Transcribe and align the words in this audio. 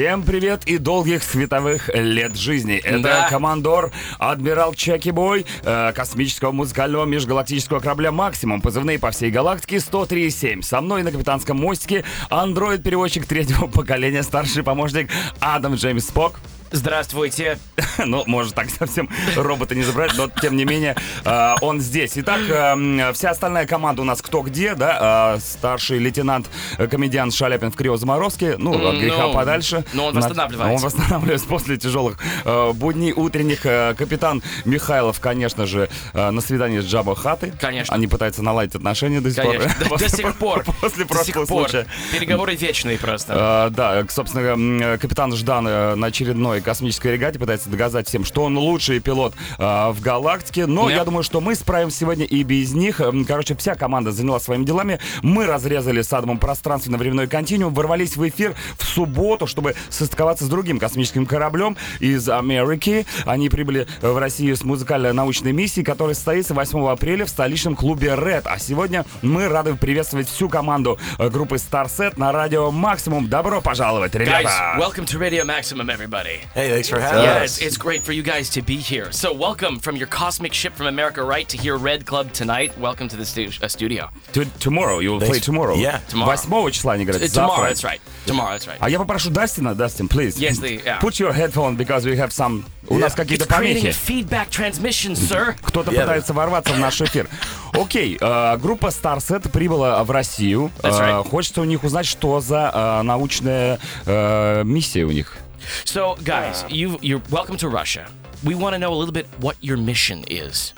Всем 0.00 0.22
привет 0.22 0.62
и 0.64 0.78
долгих 0.78 1.22
световых 1.22 1.90
лет 1.92 2.34
жизни. 2.34 2.76
Это 2.76 3.02
Да. 3.02 3.28
командор 3.28 3.92
Адмирал 4.18 4.72
Чеки 4.72 5.10
Бой 5.10 5.44
э, 5.62 5.92
космического 5.94 6.52
музыкального 6.52 7.04
межгалактического 7.04 7.80
корабля 7.80 8.10
«Максимум». 8.10 8.62
Позывные 8.62 8.98
по 8.98 9.10
всей 9.10 9.30
галактике 9.30 9.76
103.7. 9.76 10.62
Со 10.62 10.80
мной 10.80 11.02
на 11.02 11.12
капитанском 11.12 11.58
мостике 11.58 12.02
андроид-переводчик 12.30 13.26
третьего 13.26 13.66
поколения, 13.70 14.22
старший 14.22 14.62
помощник 14.62 15.10
Адам 15.38 15.74
Джеймс 15.74 16.06
Спок. 16.06 16.40
Здравствуйте. 16.70 17.58
Ну, 18.06 18.22
может, 18.26 18.54
так 18.54 18.70
совсем 18.70 19.10
робота 19.36 19.74
не 19.74 19.82
забрать, 19.82 20.12
но 20.16 20.28
тем 20.28 20.56
не 20.56 20.64
менее 20.64 20.96
э, 21.24 21.54
он 21.60 21.80
здесь. 21.80 22.12
Итак, 22.16 22.40
э, 22.48 22.54
м, 22.54 23.12
вся 23.12 23.30
остальная 23.30 23.66
команда 23.66 24.00
у 24.02 24.04
нас 24.06 24.22
кто 24.22 24.40
где, 24.40 24.74
да? 24.74 25.34
Э, 25.36 25.40
старший 25.40 25.98
лейтенант, 25.98 26.48
э, 26.78 26.86
комедиант 26.86 27.34
Шаляпин 27.34 27.70
в 27.70 27.76
криозаморозке, 27.76 28.56
ну, 28.56 28.72
от 28.88 28.96
греха 28.96 29.26
Ну, 29.26 29.34
подальше. 29.34 29.84
но 29.92 30.06
он 30.06 30.14
На- 30.14 30.20
восстанавливается. 30.20 30.74
Он 30.76 30.82
восстанавливается 30.82 31.46
после 31.46 31.76
тяжелых 31.76 32.16
э, 32.44 32.72
будней 32.72 33.12
утренних. 33.12 33.66
Э, 33.66 33.94
капитан 33.94 34.42
Михайлов, 34.64 35.20
конечно 35.20 35.66
же, 35.66 35.90
на 36.14 36.40
свидании 36.40 36.80
с 36.80 36.84
Джабо 36.86 37.14
Хаты. 37.14 37.52
Конечно. 37.60 37.94
Они 37.94 38.06
пытаются 38.06 38.42
наладить 38.42 38.74
отношения 38.74 39.20
до 39.20 39.30
сих 39.30 39.42
Конечно. 39.42 39.68
пор. 39.88 39.98
До, 39.98 40.08
сих 40.08 40.34
пор. 40.36 40.64
После 40.80 41.04
прошлого 41.04 41.44
случая. 41.44 41.86
Переговоры 42.12 42.54
вечные 42.54 42.96
просто. 42.98 43.68
Да, 43.72 44.04
собственно, 44.08 44.96
капитан 44.96 45.34
Ждан 45.36 45.64
на 45.64 46.06
очередной 46.06 46.59
космической 46.62 47.12
регате 47.12 47.38
пытается 47.38 47.68
доказать 47.68 48.08
всем, 48.08 48.24
что 48.24 48.44
он 48.44 48.56
лучший 48.58 49.00
пилот 49.00 49.34
э, 49.58 49.90
в 49.90 50.00
галактике. 50.00 50.66
Но 50.66 50.86
Да. 50.88 50.94
я 50.94 51.04
думаю, 51.04 51.22
что 51.22 51.40
мы 51.40 51.54
справимся 51.54 51.98
сегодня 51.98 52.24
и 52.24 52.42
без 52.42 52.72
них. 52.72 53.00
Короче, 53.26 53.54
вся 53.56 53.74
команда 53.74 54.12
заняла 54.12 54.40
своими 54.40 54.64
делами. 54.64 54.98
Мы 55.22 55.46
разрезали 55.46 56.02
с 56.02 56.12
Адамом 56.12 56.38
пространственно-временной 56.38 57.26
континуум, 57.26 57.74
ворвались 57.74 58.16
в 58.16 58.28
эфир 58.28 58.54
в 58.78 58.84
субботу, 58.84 59.46
чтобы 59.46 59.74
состыковаться 59.88 60.44
с 60.44 60.48
другим 60.48 60.78
космическим 60.78 61.26
кораблем 61.26 61.76
из 62.00 62.28
Америки. 62.28 63.06
Они 63.26 63.48
прибыли 63.48 63.86
в 64.02 64.18
Россию 64.18 64.56
с 64.56 64.64
музыкально-научной 64.64 65.52
миссией, 65.52 65.84
которая 65.84 66.14
состоится 66.14 66.54
8 66.54 66.88
апреля 66.90 67.24
в 67.24 67.28
столичном 67.28 67.76
клубе 67.76 68.08
Red. 68.08 68.42
А 68.44 68.58
сегодня 68.58 69.04
мы 69.22 69.48
рады 69.48 69.74
приветствовать 69.76 70.28
всю 70.28 70.48
команду 70.48 70.98
э, 71.18 71.28
группы 71.28 71.56
Starset 71.56 72.14
на 72.16 72.32
радио 72.32 72.70
Максимум. 72.70 73.28
Добро 73.28 73.60
пожаловать, 73.60 74.14
Guys, 74.14 74.18
ребята! 74.20 74.76
welcome 74.78 75.04
to 75.04 75.18
Radio 75.18 75.44
Maximum, 75.44 75.88
everybody. 75.90 76.40
Hey, 76.52 76.68
thanks 76.70 76.88
for 76.88 76.98
having 76.98 77.22
Yeah, 77.22 77.44
us. 77.44 77.58
it's, 77.58 77.62
it's 77.66 77.76
great 77.76 78.02
for 78.02 78.10
you 78.12 78.24
guys 78.24 78.50
to 78.50 78.60
be 78.62 78.76
here. 78.76 79.12
So, 79.12 79.32
welcome 79.32 79.78
from 79.78 79.94
your 79.94 80.08
cosmic 80.08 80.52
ship 80.52 80.74
from 80.74 80.88
America, 80.88 81.22
right, 81.22 81.48
to 81.48 81.56
hear 81.56 81.76
Red 81.76 82.04
Club 82.06 82.32
tonight. 82.32 82.76
Welcome 82.76 83.06
to 83.08 83.16
the 83.16 83.24
stu- 83.24 83.52
uh, 83.62 83.68
studio. 83.68 84.10
To- 84.32 84.44
tomorrow, 84.58 84.98
you 84.98 85.12
will 85.12 85.20
play 85.20 85.28
Thanks. 85.38 85.46
tomorrow. 85.46 85.76
Yeah. 85.76 86.00
Tomorrow. 86.08 86.32
8 86.32 86.72
числа 86.72 86.94
они 86.94 87.04
говорят. 87.04 87.22
Uh, 87.22 87.28
tomorrow, 87.32 87.68
that's 87.68 87.84
right. 87.84 88.00
Tomorrow, 88.26 88.50
that's 88.58 88.66
right. 88.66 88.78
А 88.80 88.90
я 88.90 88.98
попрошу 88.98 89.30
Дастина, 89.30 89.76
Дастин, 89.76 90.08
please. 90.08 90.38
Yes, 90.40 90.58
the- 90.58 90.82
yeah. 90.84 90.98
Put 91.00 91.20
your 91.20 91.32
headphone, 91.32 91.76
because 91.76 92.04
we 92.04 92.16
have 92.16 92.32
some... 92.32 92.64
У 92.88 92.98
нас 92.98 93.12
Yeah. 93.12 93.16
какие-то 93.16 93.44
It's 93.44 93.56
creating 93.56 93.82
помехи. 93.84 94.26
feedback 94.26 94.50
transmission, 94.50 95.14
sir. 95.14 95.54
Кто-то 95.62 95.92
Yeah. 95.92 96.00
пытается 96.00 96.32
ворваться 96.32 96.72
в 96.74 96.80
наш 96.80 97.00
эфир. 97.00 97.28
Окей, 97.74 98.18
э, 98.20 98.56
группа 98.56 98.88
Starset 98.88 99.48
прибыла 99.50 100.02
в 100.02 100.10
Россию. 100.10 100.72
That's 100.82 100.98
right. 100.98 101.24
Э, 101.24 101.28
Хочется 101.30 101.60
у 101.60 101.64
них 101.64 101.84
узнать, 101.84 102.06
что 102.06 102.40
за 102.40 102.72
э, 102.74 103.02
научная 103.02 103.78
э, 104.04 104.64
миссия 104.64 105.04
у 105.04 105.12
них. 105.12 105.36
So, 105.84 106.16
guys, 106.24 106.64
you 106.70 106.98
you're 107.02 107.22
welcome 107.30 107.56
to 107.58 107.68
Russia. 107.68 108.10
We 108.44 108.54
want 108.54 108.74
to 108.74 108.78
know 108.78 108.92
a 108.92 108.96
little 108.96 109.12
bit 109.12 109.26
what 109.38 109.56
your 109.60 109.76
mission 109.76 110.24
is. 110.30 110.72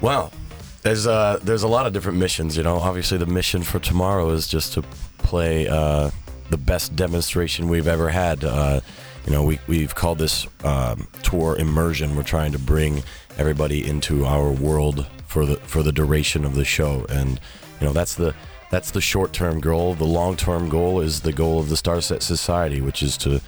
Wow. 0.00 0.30
There's 0.82 1.06
uh 1.06 1.38
there's 1.42 1.62
a 1.62 1.68
lot 1.68 1.86
of 1.86 1.92
different 1.92 2.18
missions, 2.18 2.56
you 2.56 2.62
know. 2.62 2.76
Obviously 2.76 3.18
the 3.18 3.26
mission 3.26 3.62
for 3.62 3.78
tomorrow 3.78 4.30
is 4.30 4.46
just 4.46 4.74
to 4.74 4.82
play 5.18 5.66
uh 5.68 6.10
the 6.50 6.58
best 6.58 6.94
demonstration 6.94 7.68
we've 7.68 7.88
ever 7.88 8.08
had. 8.10 8.44
Uh 8.44 8.80
you 9.26 9.32
know, 9.32 9.44
we 9.44 9.58
we've 9.66 9.94
called 9.94 10.18
this 10.18 10.46
um, 10.64 11.08
tour 11.22 11.56
immersion. 11.56 12.14
We're 12.14 12.24
trying 12.24 12.52
to 12.52 12.58
bring 12.58 13.02
everybody 13.38 13.86
into 13.86 14.26
our 14.26 14.50
world 14.50 15.06
for 15.26 15.46
the 15.46 15.56
for 15.56 15.82
the 15.82 15.92
duration 15.92 16.44
of 16.44 16.54
the 16.54 16.64
show 16.64 17.06
and 17.08 17.40
you 17.80 17.86
know, 17.86 17.92
that's 17.92 18.14
the 18.14 18.34
that's 18.70 18.90
the 18.90 19.00
short-term 19.00 19.60
goal. 19.60 19.94
The 19.94 20.04
long-term 20.04 20.68
goal 20.68 21.00
is 21.00 21.20
the 21.20 21.32
goal 21.32 21.60
of 21.60 21.68
the 21.68 21.76
Starset 21.76 22.22
Society, 22.22 22.80
which 22.80 23.02
is 23.02 23.16
to 23.18 23.40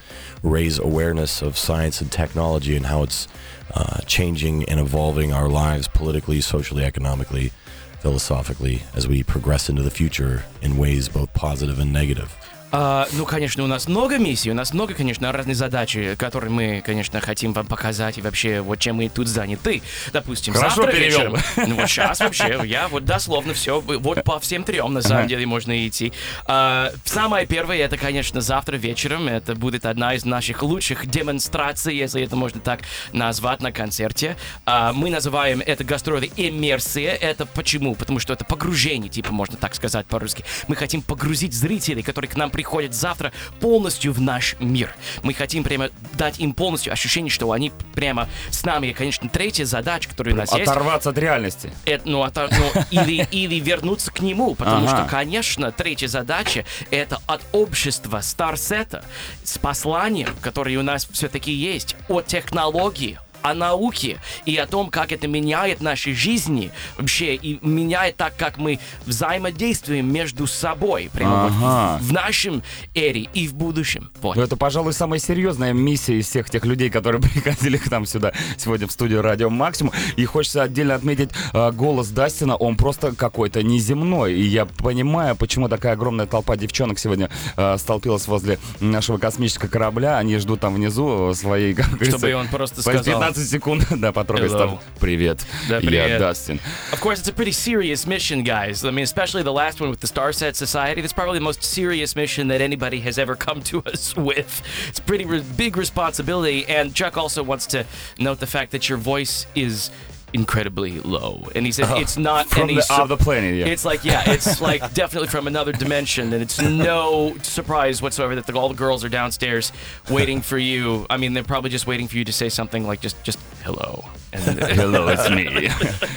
raise 0.43 0.79
awareness 0.79 1.41
of 1.41 1.57
science 1.57 2.01
and 2.01 2.11
technology 2.11 2.75
and 2.75 2.85
how 2.85 3.03
it's 3.03 3.27
uh, 3.73 3.99
changing 4.01 4.63
and 4.69 4.79
evolving 4.79 5.33
our 5.33 5.49
lives 5.49 5.87
politically, 5.87 6.41
socially, 6.41 6.83
economically, 6.83 7.51
philosophically 7.99 8.83
as 8.95 9.07
we 9.07 9.23
progress 9.23 9.69
into 9.69 9.81
the 9.81 9.91
future 9.91 10.45
in 10.61 10.77
ways 10.77 11.09
both 11.09 11.33
positive 11.33 11.79
and 11.79 11.91
negative. 11.91 12.35
А, 12.79 13.07
ну, 13.13 13.25
конечно, 13.25 13.63
у 13.63 13.67
нас 13.67 13.87
много 13.87 14.19
миссий, 14.19 14.51
у 14.51 14.53
нас 14.53 14.71
много, 14.71 14.93
конечно, 14.93 15.31
разные 15.31 15.55
задачи, 15.55 16.13
которые 16.15 16.51
мы, 16.51 16.83
конечно, 16.85 17.19
хотим 17.19 17.51
вам 17.53 17.65
показать 17.65 18.19
и 18.19 18.21
вообще 18.21 18.61
вот 18.61 18.77
чем 18.77 18.97
мы 18.97 19.09
тут 19.09 19.27
заняты. 19.27 19.81
Допустим, 20.13 20.53
Хорошо 20.53 20.83
завтра 20.83 20.91
перевел. 20.91 21.35
вечером. 21.35 21.37
Ну 21.55 21.75
вот 21.75 21.89
сейчас 21.89 22.19
вообще, 22.19 22.61
я 22.65 22.87
вот 22.87 23.03
дословно 23.03 23.55
все, 23.55 23.79
вот 23.81 24.23
по 24.23 24.39
всем 24.39 24.63
трем 24.63 24.93
на 24.93 25.01
самом 25.01 25.27
деле 25.27 25.47
можно 25.47 25.87
идти. 25.87 26.13
А, 26.45 26.91
самое 27.03 27.47
первое, 27.47 27.77
это, 27.77 27.97
конечно, 27.97 28.41
завтра 28.41 28.75
вечером, 28.75 29.27
это 29.27 29.55
будет 29.55 29.83
одна 29.87 30.13
из 30.13 30.23
наших 30.23 30.61
лучших 30.61 31.07
демонстраций, 31.07 31.95
если 31.95 32.21
это 32.21 32.35
можно 32.35 32.59
так 32.59 32.81
назвать 33.11 33.59
на 33.59 33.71
концерте. 33.71 34.37
А, 34.67 34.93
мы 34.93 35.09
называем 35.09 35.63
это 35.65 35.83
гастроли 35.83 36.29
иммерсия. 36.37 37.09
Это 37.09 37.47
почему? 37.47 37.95
Потому 37.95 38.19
что 38.19 38.33
это 38.33 38.45
погружение, 38.45 39.09
типа, 39.09 39.31
можно 39.31 39.57
так 39.57 39.73
сказать 39.73 40.05
по-русски. 40.05 40.45
Мы 40.67 40.75
хотим 40.75 41.01
погрузить 41.01 41.55
зрителей, 41.55 42.03
которые 42.03 42.29
к 42.29 42.35
нам 42.35 42.51
приходят 42.51 42.66
завтра, 42.93 43.31
полностью 43.59 44.13
в 44.13 44.21
наш 44.21 44.55
мир. 44.59 44.95
Мы 45.23 45.33
хотим 45.33 45.63
прямо 45.63 45.89
дать 46.13 46.39
им 46.39 46.53
полностью 46.53 46.93
ощущение, 46.93 47.31
что 47.31 47.51
они 47.51 47.71
прямо 47.93 48.27
с 48.51 48.63
нами. 48.63 48.87
И, 48.87 48.93
конечно, 48.93 49.29
третья 49.29 49.65
задача, 49.65 50.09
которая 50.09 50.33
у 50.35 50.37
нас 50.37 50.53
есть, 50.53 50.69
Оторваться 50.69 51.09
от 51.09 51.17
реальности. 51.17 51.71
это, 51.85 52.07
ну, 52.07 52.23
это, 52.25 52.49
ну, 52.51 52.81
или, 52.91 53.27
или 53.31 53.55
вернуться 53.59 54.11
к 54.11 54.19
нему, 54.19 54.55
потому 54.55 54.87
Ага. 54.87 54.97
что, 54.97 55.09
конечно, 55.09 55.71
третья 55.71 56.07
задача 56.07 56.65
это 56.91 57.19
от 57.25 57.41
общества 57.51 58.21
Старсета 58.21 59.03
с 59.43 59.57
посланием, 59.57 60.29
которое 60.41 60.77
у 60.77 60.83
нас 60.83 61.07
все-таки 61.11 61.51
есть, 61.51 61.95
о 62.09 62.21
технологии, 62.21 63.19
о 63.41 63.53
науке 63.53 64.17
и 64.45 64.55
о 64.57 64.65
том, 64.67 64.89
как 64.89 65.11
это 65.11 65.27
меняет 65.27 65.81
наши 65.81 66.13
жизни 66.13 66.71
вообще 66.97 67.35
и 67.35 67.59
меняет 67.65 68.15
так, 68.17 68.35
как 68.37 68.57
мы 68.57 68.79
взаимодействуем 69.05 70.11
между 70.11 70.47
собой, 70.47 71.09
прямо 71.13 71.43
вот 71.43 71.51
Ага. 71.61 71.97
в, 72.01 72.07
в 72.07 72.13
нашем 72.13 72.63
эре 72.95 73.27
и 73.33 73.47
в 73.47 73.53
будущем. 73.53 74.09
Вот. 74.21 74.35
Ну, 74.35 74.41
это, 74.41 74.55
пожалуй, 74.55 74.93
самая 74.93 75.19
серьезная 75.19 75.73
миссия 75.73 76.17
из 76.19 76.27
всех 76.27 76.49
тех 76.49 76.65
людей, 76.65 76.89
которые 76.89 77.21
приходили 77.43 77.77
к 77.77 77.89
нам 77.91 78.05
сюда 78.05 78.33
сегодня 78.57 78.87
в 78.87 78.91
студию 78.91 79.21
Радио 79.21 79.49
Максимум. 79.49 79.93
И 80.15 80.25
хочется 80.25 80.63
отдельно 80.63 80.95
отметить 80.95 81.29
э, 81.53 81.71
голос 81.71 82.07
Дастина. 82.09 82.55
Он 82.55 82.75
просто 82.77 83.13
какой-то 83.15 83.63
неземной. 83.63 84.33
И 84.33 84.43
я 84.43 84.65
понимаю, 84.65 85.35
почему 85.35 85.67
такая 85.69 85.93
огромная 85.93 86.25
толпа 86.25 86.55
девчонок 86.55 86.99
сегодня 86.99 87.29
э, 87.55 87.77
столпилась 87.77 88.27
возле 88.27 88.59
нашего 88.79 89.17
космического 89.17 89.69
корабля. 89.69 90.17
Они 90.17 90.37
ждут 90.37 90.59
там 90.61 90.75
внизу 90.75 91.33
своей, 91.33 91.73
как 91.73 91.87
Чтобы 92.03 92.33
он 92.35 92.47
просто 92.47 92.81
сказал 92.81 93.26
15 93.26 93.34
секунд, 93.46 93.86
да, 93.90 94.12
потрогать 94.12 94.50
Hello. 94.52 94.58
там. 94.58 94.80
Привет, 95.00 95.40
Да, 95.68 95.76
я 95.76 95.80
привет. 95.80 96.20
Дастин. 96.20 96.60
Of 96.92 97.00
course, 97.00 97.20
it's 97.20 97.28
a 97.28 97.32
pretty 97.32 97.52
serious 97.52 98.06
mission, 98.06 98.42
guys. 98.42 98.84
I 98.84 98.90
mean, 98.90 99.04
especially 99.04 99.42
the 99.42 99.52
last 99.52 99.80
one 99.80 99.90
with 99.90 100.00
the 100.00 100.06
Starset 100.08 100.54
Society. 100.54 101.00
That's 101.00 101.12
probably 101.12 101.38
the 101.38 101.44
most 101.44 101.62
serious 101.62 102.14
mission 102.16 102.48
that 102.48 102.60
anybody 102.60 103.00
has 103.00 103.18
ever 103.18 103.34
come 103.36 103.60
to 103.64 103.82
us 103.86 104.14
with. 104.16 104.62
It's 104.88 104.98
a 104.98 105.02
pretty 105.02 105.24
re- 105.24 105.42
big 105.56 105.76
responsibility. 105.76 106.64
And 106.68 106.94
Chuck 106.94 107.16
also 107.16 107.42
wants 107.42 107.66
to 107.68 107.84
note 108.18 108.38
the 108.40 108.46
fact 108.46 108.70
that 108.72 108.88
your 108.88 108.98
voice 108.98 109.46
is 109.54 109.90
incredibly 110.33 110.99
low. 111.01 111.47
And 111.55 111.65
he 111.65 111.71
said 111.71 111.97
it's 111.97 112.17
not 112.17 112.47
From 112.47 112.63
any 112.63 112.75
the 112.75 112.81
sur- 112.81 113.01
other 113.01 113.17
planet, 113.17 113.55
yeah. 113.55 113.65
It's 113.67 113.85
like, 113.85 114.03
yeah, 114.03 114.29
it's 114.29 114.61
like 114.61 114.93
definitely 114.93 115.29
from 115.29 115.47
another 115.47 115.71
dimension. 115.71 116.33
And 116.33 116.41
it's 116.41 116.61
no 116.61 117.35
surprise 117.41 118.01
whatsoever 118.01 118.35
that 118.35 118.45
the, 118.45 118.53
all 118.53 118.69
the 118.69 118.75
girls 118.75 119.03
are 119.03 119.09
downstairs 119.09 119.71
waiting 120.09 120.41
for 120.41 120.57
you. 120.57 121.05
I 121.09 121.17
mean, 121.17 121.33
they're 121.33 121.43
probably 121.43 121.69
just 121.69 121.87
waiting 121.87 122.07
for 122.07 122.17
you 122.17 122.25
to 122.25 122.33
say 122.33 122.49
something 122.49 122.85
like 122.85 123.01
just, 123.01 123.21
just 123.23 123.39
hello. 123.63 124.05
And 124.33 124.59
Hello, 124.59 125.07
it's 125.07 125.29
me. 125.29 125.69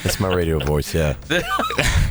That's 0.02 0.18
my 0.18 0.28
radio 0.34 0.58
voice, 0.58 0.92
yeah. 0.94 1.14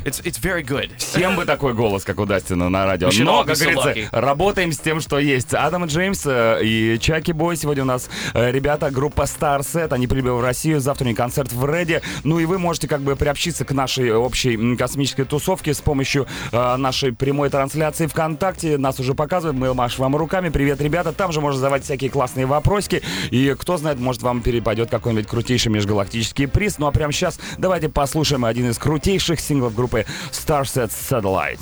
it's, 0.05 0.19
it's 0.21 0.37
very 0.37 0.63
good. 0.63 0.91
Всем 0.97 1.35
бы 1.35 1.45
такой 1.45 1.73
голос, 1.73 2.05
как 2.05 2.19
у 2.19 2.25
Дастина 2.25 2.69
на 2.69 2.85
радио. 2.85 3.09
We 3.09 3.11
should 3.11 3.25
Но, 3.25 3.41
all 3.41 3.45
be 3.45 3.47
как 3.47 3.57
говорится, 3.57 4.09
работаем 4.17 4.71
с 4.71 4.77
тем, 4.77 5.01
что 5.01 5.19
есть. 5.19 5.53
Адам 5.53 5.85
и 5.85 5.87
Джеймс 5.87 6.25
э, 6.25 6.59
и 6.63 6.97
Чаки 6.99 7.33
Бой. 7.33 7.57
Сегодня 7.57 7.83
у 7.83 7.85
нас 7.85 8.09
э, 8.33 8.51
ребята, 8.51 8.91
группа 8.91 9.23
Starset. 9.23 9.93
Они 9.93 10.07
прибыли 10.07 10.31
в 10.31 10.41
Россию. 10.41 10.79
Завтра 10.79 11.05
у 11.05 11.07
них 11.09 11.17
концерт 11.17 11.51
в 11.51 11.65
Реде. 11.65 11.98
Ну 12.23 12.39
и 12.39 12.45
вы 12.45 12.59
можете 12.59 12.87
как 12.87 13.01
бы 13.01 13.15
приобщиться 13.15 13.65
к 13.65 13.71
нашей 13.71 14.13
общей 14.13 14.75
космической 14.75 15.23
тусовке 15.25 15.73
с 15.73 15.81
помощью 15.81 16.27
э, 16.51 16.75
нашей 16.77 17.13
прямой 17.13 17.49
трансляции 17.49 18.07
ВКонтакте. 18.07 18.77
Нас 18.77 18.99
уже 18.99 19.13
показывают, 19.13 19.57
мы 19.57 19.73
машем 19.73 20.03
вам 20.03 20.15
руками. 20.15 20.49
Привет, 20.49 20.81
ребята. 20.81 21.13
Там 21.13 21.31
же 21.31 21.41
можно 21.41 21.59
задавать 21.59 21.83
всякие 21.83 22.09
классные 22.09 22.45
вопросики. 22.45 23.01
И 23.31 23.55
кто 23.59 23.77
знает, 23.77 23.99
может 23.99 24.21
вам 24.21 24.41
перепадет 24.41 24.89
какой-нибудь 24.89 25.27
крутейший 25.27 25.71
межгалактический 25.71 26.47
приз. 26.47 26.77
Ну 26.77 26.87
а 26.87 26.91
прямо 26.91 27.13
сейчас 27.13 27.39
давайте 27.57 27.89
послушаем 27.89 28.45
один 28.45 28.69
из 28.69 28.77
крутейших 28.77 29.39
синглов 29.39 29.75
группы 29.75 30.05
Starset 30.31 30.89
Satellite. 30.89 31.59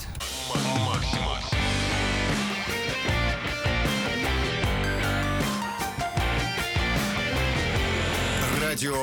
Радио 8.62 8.94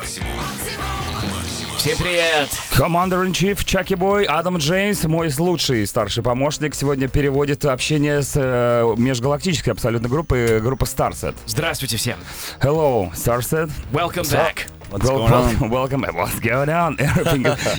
«Максимум». 0.00 0.28
Всем 1.76 1.98
привет! 1.98 2.48
Commander 2.72 3.26
in 3.26 3.32
Chief 3.32 3.64
Чаки 3.64 3.94
Бой, 3.94 4.24
Адам 4.24 4.56
Джеймс, 4.56 5.04
мой 5.04 5.30
лучший 5.38 5.86
старший 5.86 6.22
помощник, 6.22 6.74
сегодня 6.74 7.06
переводит 7.06 7.66
общение 7.66 8.22
с 8.22 8.32
э, 8.34 8.94
межгалактической 8.96 9.74
абсолютно 9.74 10.08
группой, 10.08 10.60
группа 10.60 10.84
Starset. 10.84 11.34
Здравствуйте 11.44 11.98
всем! 11.98 12.18
Hello, 12.60 13.12
Starset. 13.12 13.70
Welcome 13.92 14.24
back! 14.24 14.66
What's 14.90 15.08
going 15.08 15.32
on? 15.32 15.70
Welcome. 15.70 16.02
What's 16.02 16.40
going 16.40 16.68
on? 16.68 16.96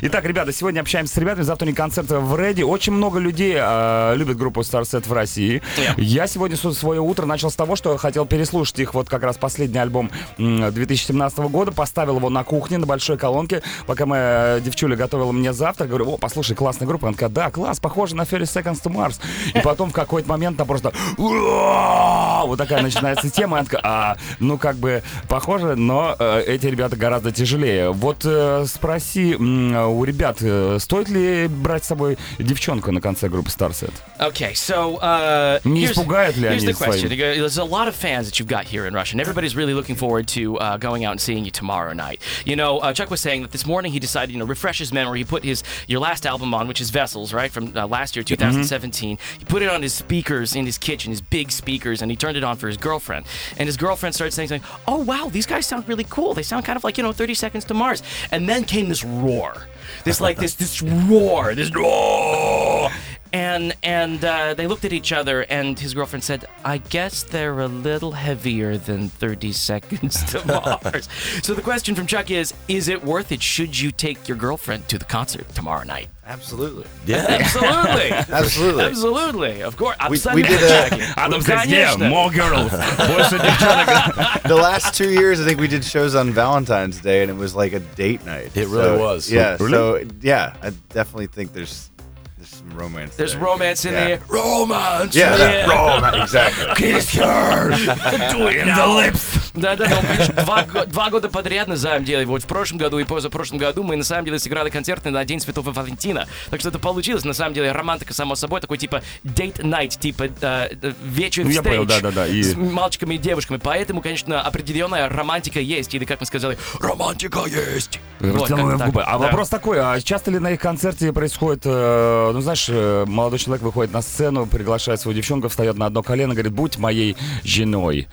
Итак, 0.01 0.23
ребята, 0.23 0.53
сегодня 0.53 0.79
общаемся 0.79 1.13
с 1.13 1.17
ребятами. 1.17 1.43
Завтра 1.43 1.65
не 1.65 1.73
концерт 1.73 2.09
в 2.09 2.35
Реди. 2.37 2.63
Очень 2.63 2.93
много 2.93 3.19
людей 3.19 3.57
э, 3.59 4.13
любят 4.15 4.37
группу 4.37 4.61
Starset 4.61 5.05
в 5.09 5.11
России. 5.11 5.61
Yeah. 5.75 5.95
Я 5.97 6.27
сегодня 6.27 6.55
свое 6.55 7.01
утро 7.01 7.25
начал 7.25 7.51
с 7.51 7.55
того, 7.55 7.75
что 7.75 7.97
хотел 7.97 8.25
переслушать 8.25 8.79
их. 8.79 8.93
Вот 8.93 9.09
как 9.09 9.23
раз 9.23 9.35
последний 9.35 9.79
альбом 9.79 10.09
м, 10.37 10.71
2017 10.71 11.39
года. 11.39 11.73
Поставил 11.73 12.15
его 12.15 12.29
на 12.29 12.45
кухне, 12.45 12.77
на 12.77 12.85
большой 12.85 13.17
колонке. 13.17 13.61
Пока 13.87 14.05
моя 14.05 14.61
девчуля 14.61 14.95
готовила 14.95 15.33
мне 15.33 15.51
завтрак, 15.51 15.89
говорю, 15.89 16.11
о, 16.13 16.17
послушай, 16.17 16.55
классная 16.55 16.87
группа. 16.87 17.07
Она 17.07 17.15
такая, 17.15 17.29
да, 17.29 17.51
класс, 17.51 17.81
похоже 17.81 18.15
на 18.15 18.25
30 18.25 18.55
Seconds 18.55 18.81
to 18.83 18.89
Mars. 18.89 19.19
И 19.53 19.59
потом 19.63 19.89
в 19.89 19.93
какой-то 19.93 20.29
момент 20.29 20.55
там 20.55 20.65
просто 20.65 20.93
вот 21.17 22.57
такая 22.57 22.81
начинается 22.81 23.29
тема. 23.29 23.57
Она 23.57 23.65
такая, 23.65 23.81
а, 23.83 24.17
ну 24.39 24.57
как 24.57 24.77
бы 24.77 25.03
похоже, 25.27 25.75
но 25.75 26.15
э, 26.17 26.43
эти 26.47 26.67
ребята 26.67 26.95
гораздо 27.00 27.32
тяжелее. 27.32 27.90
Вот 27.93 28.25
э, 28.25 28.64
спроси 28.66 29.34
м, 29.34 29.75
у 29.76 30.04
ребят, 30.04 30.38
э, 30.40 30.78
стоит 30.81 31.08
ли 31.08 31.48
брать 31.48 31.84
с 31.84 31.88
собой 31.88 32.16
девчонку 32.38 32.93
на 32.93 33.00
конце 33.00 33.28
группы 33.28 33.50
Starset? 33.50 33.93
Okay, 34.19 34.52
so 34.54 34.98
uh, 35.02 35.60
Не 35.64 35.82
here's, 35.84 35.93
испугают 35.93 36.37
ли 36.37 36.48
here's 36.48 36.62
они 36.62 36.72
the 36.72 36.75
question. 36.75 37.08
своим? 37.08 37.38
There's 37.38 37.58
a 37.58 37.64
lot 37.64 37.88
of 37.88 37.94
fans 37.94 38.26
that 38.28 38.38
you've 38.38 38.48
got 38.48 38.64
here 38.66 38.87
in 38.87 38.94
Russia, 38.94 39.12
and 39.14 39.20
everybody's 39.20 39.56
really 39.56 39.75
looking 39.75 39.96
forward 39.96 40.26
to 40.28 40.56
uh, 40.58 40.76
going 40.78 41.04
out 41.04 41.12
and 41.12 41.20
seeing 41.20 41.44
you 41.44 41.50
tomorrow 41.50 41.93
night. 41.93 42.20
You 42.44 42.56
know, 42.56 42.78
uh, 42.78 42.93
Chuck 42.93 43.10
was 43.10 43.20
saying 43.20 43.43
that 43.43 43.52
this 43.52 43.66
morning 43.66 43.93
he 43.93 43.98
decided, 43.98 44.32
you 44.32 44.38
know, 44.38 44.46
refresh 44.46 44.78
his 44.78 44.93
memory. 44.93 45.19
He 45.20 45.25
put 45.25 45.44
his 45.44 45.62
your 45.87 46.00
last 46.00 46.26
album 46.26 46.54
on, 46.54 46.69
which 46.69 46.81
is 46.81 46.90
Vessels, 46.90 47.32
right, 47.32 47.50
from 47.50 47.76
uh, 47.76 47.87
last 47.87 48.16
year, 48.16 48.22
2017. 48.22 49.19
He 49.38 49.44
put 49.44 49.62
it 49.62 49.69
on 49.70 49.82
his 49.82 49.93
speakers 49.93 50.54
in 50.54 50.66
his 50.66 50.78
kitchen, 50.78 51.10
his 51.10 51.20
big 51.20 51.50
speakers, 51.50 52.02
and 52.02 52.10
he 52.10 52.16
turned 52.16 52.37
it 52.37 52.44
on 52.44 52.56
for 52.56 52.69
his 52.69 52.76
girlfriend. 52.76 53.26
And 53.58 53.66
his 53.66 53.76
girlfriend 53.76 54.14
started 54.14 54.32
saying, 54.32 54.48
something, 54.48 54.69
"Oh 54.87 54.98
wow, 55.02 55.28
these 55.31 55.46
guys 55.46 55.66
sound 55.66 55.88
really 55.88 56.04
cool. 56.08 56.34
They 56.34 56.43
sound 56.43 56.64
kind 56.64 56.76
of 56.76 56.84
like 56.84 56.89
You 56.97 57.03
know 57.03 57.11
30 57.11 57.33
Seconds 57.33 57.65
to 57.65 57.73
Mars." 57.73 58.03
And 58.31 58.47
then 58.47 58.63
came 58.63 58.89
this 58.89 59.03
roar, 59.03 59.67
this 60.03 60.21
like 60.21 60.38
this 60.38 60.55
this 60.55 60.81
roar, 60.81 61.55
this 61.55 61.73
roar. 61.73 62.89
And 63.33 63.73
and 63.81 64.23
uh, 64.25 64.53
they 64.55 64.67
looked 64.67 64.83
at 64.83 64.91
each 64.91 65.13
other, 65.13 65.43
and 65.43 65.79
his 65.79 65.93
girlfriend 65.93 66.23
said, 66.23 66.45
"I 66.65 66.79
guess 66.79 67.23
they're 67.23 67.59
a 67.61 67.67
little 67.67 68.11
heavier 68.11 68.77
than 68.77 69.07
30 69.07 69.51
seconds 69.69 70.23
to 70.31 70.45
Mars." 70.45 71.07
so 71.41 71.53
the 71.53 71.61
question 71.61 71.95
from 71.95 72.07
Chuck 72.07 72.29
is: 72.29 72.53
Is 72.67 72.89
it 72.89 73.03
worth 73.03 73.31
it? 73.31 73.41
Should 73.41 73.79
you 73.79 73.91
take 73.91 74.27
your 74.27 74.37
girlfriend 74.37 74.89
to 74.89 74.97
the 74.97 75.05
concert 75.05 75.47
tomorrow 75.55 75.83
night? 75.83 76.09
Absolutely. 76.31 76.86
Yeah. 77.06 77.25
Absolutely. 77.30 78.12
Absolutely. 78.12 78.83
Absolutely. 78.86 79.63
Of 79.63 79.75
course. 79.75 79.98
We, 80.10 80.18
we 80.36 80.44
did 80.44 80.63
uh, 80.63 80.89
a, 80.92 81.19
I'm 81.19 81.33
yeah, 81.69 81.98
more 81.98 82.31
girls. 82.31 82.72
the 84.48 84.56
last 84.56 84.95
two 84.95 85.10
years, 85.10 85.42
I 85.42 85.45
think 85.45 85.60
we 85.60 85.68
did 85.68 85.83
shows 85.83 86.16
on 86.16 86.31
Valentine's 86.31 87.01
Day, 87.01 87.22
and 87.22 87.30
it 87.30 87.36
was 87.36 87.54
like 87.54 87.74
a 87.74 87.81
date 87.81 88.25
night. 88.25 88.56
It 88.56 88.68
really 88.68 88.83
so, 88.83 88.98
was. 88.98 89.30
Yeah. 89.30 89.57
Really? 89.60 89.72
So 89.72 90.06
yeah, 90.22 90.56
I 90.62 90.69
definitely 90.89 91.28
think 91.28 91.51
there's 91.51 91.92
there's 92.38 92.50
some 92.50 92.78
romance. 92.78 93.18
There's 93.18 93.33
there. 93.33 93.44
romance 93.44 93.83
in 93.83 93.94
yeah. 93.94 94.06
there. 94.06 94.22
Romance. 94.30 95.13
Yeah. 95.13 95.38
yeah. 95.38 95.66
Romance. 95.68 96.24
Exactly. 96.24 96.75
Kiss 96.75 97.13
her. 97.16 97.69
The 97.72 98.88
lips. 98.88 99.40
Да, 99.53 99.75
да, 99.75 99.86
да, 99.88 99.98
он, 100.00 100.06
видишь, 100.06 100.27
два, 100.45 100.63
го- 100.63 100.86
два 100.86 101.09
года 101.09 101.27
подряд, 101.30 101.68
на 101.68 101.77
самом 101.77 102.06
деле, 102.06 102.25
вот 102.25 102.44
в 102.44 102.45
прошлом 102.45 102.77
году 102.77 103.00
и 103.00 103.03
позапрошлом 103.03 103.57
году 103.57 103.83
мы, 103.83 103.95
на 103.98 104.03
самом 104.03 104.25
деле, 104.25 104.39
сыграли 104.39 104.69
концерты 104.69 105.09
на 105.09 105.24
День 105.25 105.39
Святого 105.39 105.71
Валентина. 105.71 106.27
Так 106.50 106.59
что 106.59 106.69
это 106.69 106.80
получилось, 106.80 107.25
на 107.25 107.33
самом 107.33 107.53
деле, 107.53 107.71
романтика, 107.71 108.13
само 108.13 108.36
собой, 108.36 108.62
такой, 108.62 108.77
типа, 108.77 109.01
date 109.24 109.62
night, 109.62 110.00
типа, 110.00 110.24
э, 110.42 110.69
э, 110.81 110.94
вечер 111.03 111.44
Ну, 111.44 111.50
я 111.50 111.62
понял, 111.63 111.86
да-да-да, 111.86 112.27
и- 112.27 112.44
с 112.44 112.56
мальчиками 112.56 113.15
и 113.15 113.18
девушками. 113.18 113.59
Поэтому, 113.62 114.01
конечно, 114.01 114.42
определенная 114.42 115.09
романтика 115.09 115.59
есть, 115.59 115.94
или, 115.94 116.06
как 116.06 116.19
мы 116.21 116.25
сказали, 116.25 116.57
романтика 116.80 117.42
есть. 117.45 118.00
Вот, 118.19 118.50
в 118.50 118.77
так, 118.77 118.86
губы. 118.88 119.04
А 119.04 119.18
да. 119.18 119.25
вопрос 119.25 119.50
такой, 119.50 119.80
а 119.80 120.00
часто 120.00 120.31
ли 120.31 120.39
на 120.39 120.51
их 120.51 120.59
концерте 120.59 121.12
происходит, 121.12 121.63
э, 121.65 122.31
ну 122.33 122.42
знаешь, 122.42 122.68
э, 122.69 123.06
молодой 123.07 123.39
человек 123.39 123.63
выходит 123.63 123.94
на 123.94 124.01
сцену, 124.01 124.45
приглашает 124.45 125.00
свою 125.01 125.15
девчонку, 125.15 125.50
встает 125.50 125.77
на 125.77 125.88
одно 125.88 126.04
колено, 126.04 126.33
говорит, 126.33 126.54
будь 126.54 126.77
моей 126.77 127.18
женой. 127.44 128.07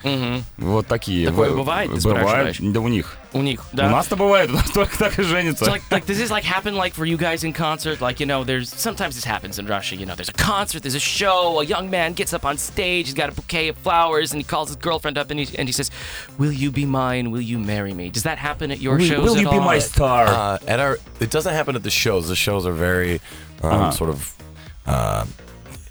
Вот 0.57 0.87
такие. 0.87 1.28
Такое 1.28 1.52
В- 1.52 1.58
бывает, 1.58 1.92
ты 1.94 2.02
Бывает, 2.02 2.28
спрашиваешь? 2.28 2.58
да 2.62 2.80
у 2.80 2.88
них. 2.88 3.18
У 3.34 3.42
них, 3.42 3.62
У 3.74 3.76
да. 3.76 3.90
нас-то 3.90 4.16
бывает, 4.16 4.50
у 4.52 4.54
нас 4.54 4.70
только 4.72 4.96
так 4.98 5.18
и 5.18 5.24
женится. 5.24 5.66
So 5.66 5.72
like, 5.72 5.82
like 5.90 6.06
does 6.06 6.18
this 6.20 6.30
like 6.30 6.44
happen 6.44 6.76
like 6.76 6.94
for 6.94 7.04
you 7.06 7.18
guys 7.18 7.44
in 7.44 7.52
concert? 7.54 8.00
Like 8.00 8.20
you 8.20 8.28
know, 8.28 8.44
there's 8.44 8.70
sometimes 8.70 9.16
this 9.16 9.24
happens 9.26 9.58
in 9.58 9.66
Russia. 9.66 9.96
You 9.96 10.06
know, 10.06 10.14
there's 10.16 10.30
a 10.30 10.34
concert, 10.34 10.84
there's 10.84 10.94
a 10.96 11.00
show. 11.00 11.60
A 11.60 11.66
young 11.66 11.90
man 11.90 12.14
gets 12.14 12.32
up 12.34 12.46
on 12.46 12.58
stage, 12.58 13.08
he's 13.08 13.16
got 13.16 13.30
a 13.30 13.32
bouquet 13.32 13.70
of 13.70 13.78
flowers, 13.78 14.32
and 14.34 14.40
he 14.40 14.44
calls 14.46 14.68
his 14.70 14.78
girlfriend 14.78 15.18
up 15.18 15.32
and 15.32 15.40
he 15.40 15.48
and 15.58 15.68
he 15.68 15.74
says, 15.74 15.90
"Will 16.38 16.52
you 16.52 16.70
be 16.72 16.86
mine? 16.86 17.32
Will 17.32 17.42
you 17.42 17.58
marry 17.58 17.94
me?" 17.94 18.10
Does 18.10 18.24
that 18.24 18.38
happen 18.38 18.70
at 18.72 18.80
your 18.80 18.98
Will, 18.98 19.06
shows 19.06 19.24
will 19.24 19.36
at 19.36 19.42
you 19.42 19.50
be 19.50 19.58
all? 19.58 19.64
my 19.66 19.80
star? 19.80 20.28
Uh, 20.28 20.58
at 20.68 20.80
our, 20.80 21.00
it 21.20 21.32
doesn't 21.32 21.54
happen 21.54 21.76
at 21.76 21.82
the 21.84 21.90
shows. 21.90 22.28
The 22.28 22.36
shows 22.36 22.66
are 22.68 22.72
very 22.72 23.20
um, 23.64 23.92
sort 23.92 24.12
of 24.12 24.34
uh, 24.86 25.26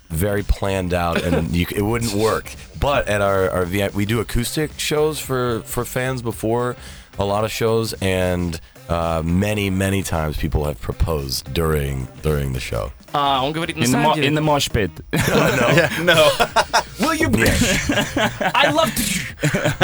very 0.09 0.43
planned 0.43 0.93
out, 0.93 1.21
and 1.21 1.55
you, 1.55 1.65
it 1.75 1.81
wouldn't 1.81 2.13
work. 2.13 2.53
But 2.79 3.07
at 3.07 3.21
our 3.21 3.49
our 3.49 3.65
we 3.93 4.05
do 4.05 4.19
acoustic 4.19 4.77
shows 4.79 5.19
for 5.19 5.61
for 5.61 5.85
fans 5.85 6.21
before 6.21 6.75
a 7.19 7.25
lot 7.25 7.43
of 7.43 7.51
shows, 7.51 7.93
and 8.01 8.59
uh, 8.89 9.21
many 9.23 9.69
many 9.69 10.03
times 10.03 10.37
people 10.37 10.65
have 10.65 10.79
proposed 10.81 11.53
during 11.53 12.07
during 12.21 12.53
the 12.53 12.59
show. 12.59 12.91
А, 13.13 13.41
он 13.43 13.51
говорит 13.53 13.77
на 13.77 13.83
in, 13.83 13.87
самом 13.87 14.13
деле. 14.15 14.27
in 14.29 14.33
the 14.33 14.41
mosh 14.43 14.69
pit. 14.71 14.91
No. 16.03 16.29
Will 16.99 17.13
you 17.13 17.29
be? 17.29 17.43
I 18.53 18.71
love. 18.71 18.89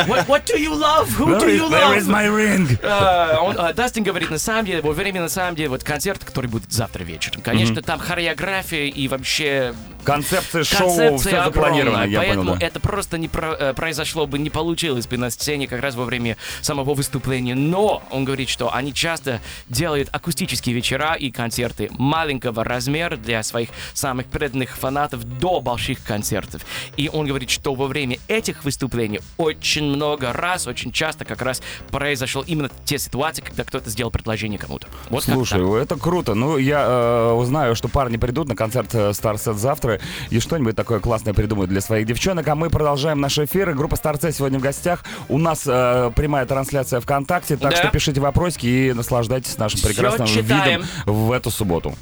what 0.08 0.28
What 0.28 0.46
do 0.46 0.58
you 0.60 0.74
love? 0.74 1.10
Who 1.18 1.40
do 1.40 1.48
you 1.48 1.70
Where 1.70 1.90
love? 1.90 1.98
is 1.98 2.08
my 2.08 2.28
ring? 2.28 2.80
А, 2.84 3.40
он, 3.42 3.56
а, 3.58 3.72
Дастин 3.74 4.04
говорит, 4.04 4.30
на 4.32 4.40
самом 4.40 4.66
деле, 4.66 4.82
во 4.82 4.92
время, 4.94 5.22
на 5.22 5.30
самом 5.30 5.56
деле, 5.56 5.70
вот 5.70 5.84
концерт, 5.84 6.24
который 6.24 6.48
будет 6.48 6.72
завтра 6.72 7.04
вечером, 7.04 7.42
конечно, 7.42 7.82
там 7.82 8.00
хореография 8.00 8.86
и 8.88 9.08
вообще 9.08 9.74
Концепция 10.04 10.64
шоу, 10.64 10.80
Концепция 10.90 11.18
все 11.18 11.44
запланировано, 11.46 12.04
я 12.06 12.20
поэтому 12.20 12.44
понял, 12.44 12.60
да. 12.60 12.66
это 12.66 12.80
просто 12.80 13.18
не 13.18 13.28
про- 13.30 13.56
э, 13.58 13.74
произошло 13.74 14.26
бы, 14.28 14.38
не 14.40 14.50
получилось 14.50 15.08
бы 15.08 15.18
на 15.18 15.30
сцене 15.30 15.68
как 15.68 15.82
раз 15.82 15.96
во 15.96 16.04
время 16.06 16.36
самого 16.62 16.94
выступления. 16.94 17.56
Но 17.56 18.04
он 18.10 18.26
говорит, 18.26 18.50
что 18.50 18.74
они 18.74 18.94
часто 18.94 19.40
делают 19.70 20.10
акустические 20.12 20.76
вечера 20.76 21.14
и 21.14 21.32
концерты 21.32 21.90
маленького 21.98 22.64
размера 22.64 23.13
для 23.18 23.44
своих 23.44 23.70
самых 23.94 24.28
преданных 24.28 24.78
фанатов 24.78 25.24
до 25.40 25.62
больших 25.62 26.04
концертов. 26.04 26.66
И 26.98 27.10
он 27.12 27.28
говорит, 27.28 27.50
что 27.50 27.74
во 27.76 27.88
время 27.88 28.18
этих 28.28 28.64
выступлений 28.64 29.20
очень 29.38 29.84
много 29.86 30.34
раз, 30.34 30.68
очень 30.68 30.92
часто 30.92 31.26
как 31.26 31.42
раз 31.42 31.62
произошло 31.90 32.44
именно 32.46 32.70
те 32.86 32.98
ситуации, 32.98 33.42
когда 33.42 33.64
кто-то 33.64 33.90
сделал 33.90 34.12
предложение 34.12 34.60
кому-то. 34.60 34.88
Вот 35.10 35.24
Слушай, 35.24 35.82
это 35.82 35.96
круто. 35.96 36.34
Ну, 36.34 36.58
я 36.58 36.84
э, 36.88 37.32
узнаю, 37.34 37.76
что 37.76 37.88
парни 37.88 38.18
придут 38.18 38.48
на 38.48 38.56
концерт 38.56 38.94
э, 38.94 39.10
Starset 39.12 39.56
завтра 39.56 40.00
и 40.30 40.40
что-нибудь 40.40 40.76
такое 40.76 41.00
классное 41.00 41.34
придумают 41.34 41.70
для 41.70 41.82
своих 41.82 42.06
девчонок. 42.06 42.48
А 42.48 42.56
мы 42.56 42.70
продолжаем 42.70 43.20
наш 43.20 43.38
эфир. 43.38 43.74
Группа 43.74 43.96
Starset 43.96 44.32
сегодня 44.32 44.60
в 44.60 44.62
гостях. 44.62 45.04
У 45.30 45.38
нас 45.38 45.64
э, 45.66 46.12
прямая 46.16 46.46
трансляция 46.46 47.00
ВКонтакте, 47.00 47.58
так 47.58 47.72
Да. 47.72 47.78
что 47.78 47.88
пишите 47.90 48.22
вопросики 48.22 48.66
и 48.66 48.94
наслаждайтесь 48.94 49.58
нашим 49.58 49.82
прекрасным 49.82 50.28
видом 50.28 50.86
в 51.06 51.32
эту 51.32 51.52
субботу. 51.52 51.94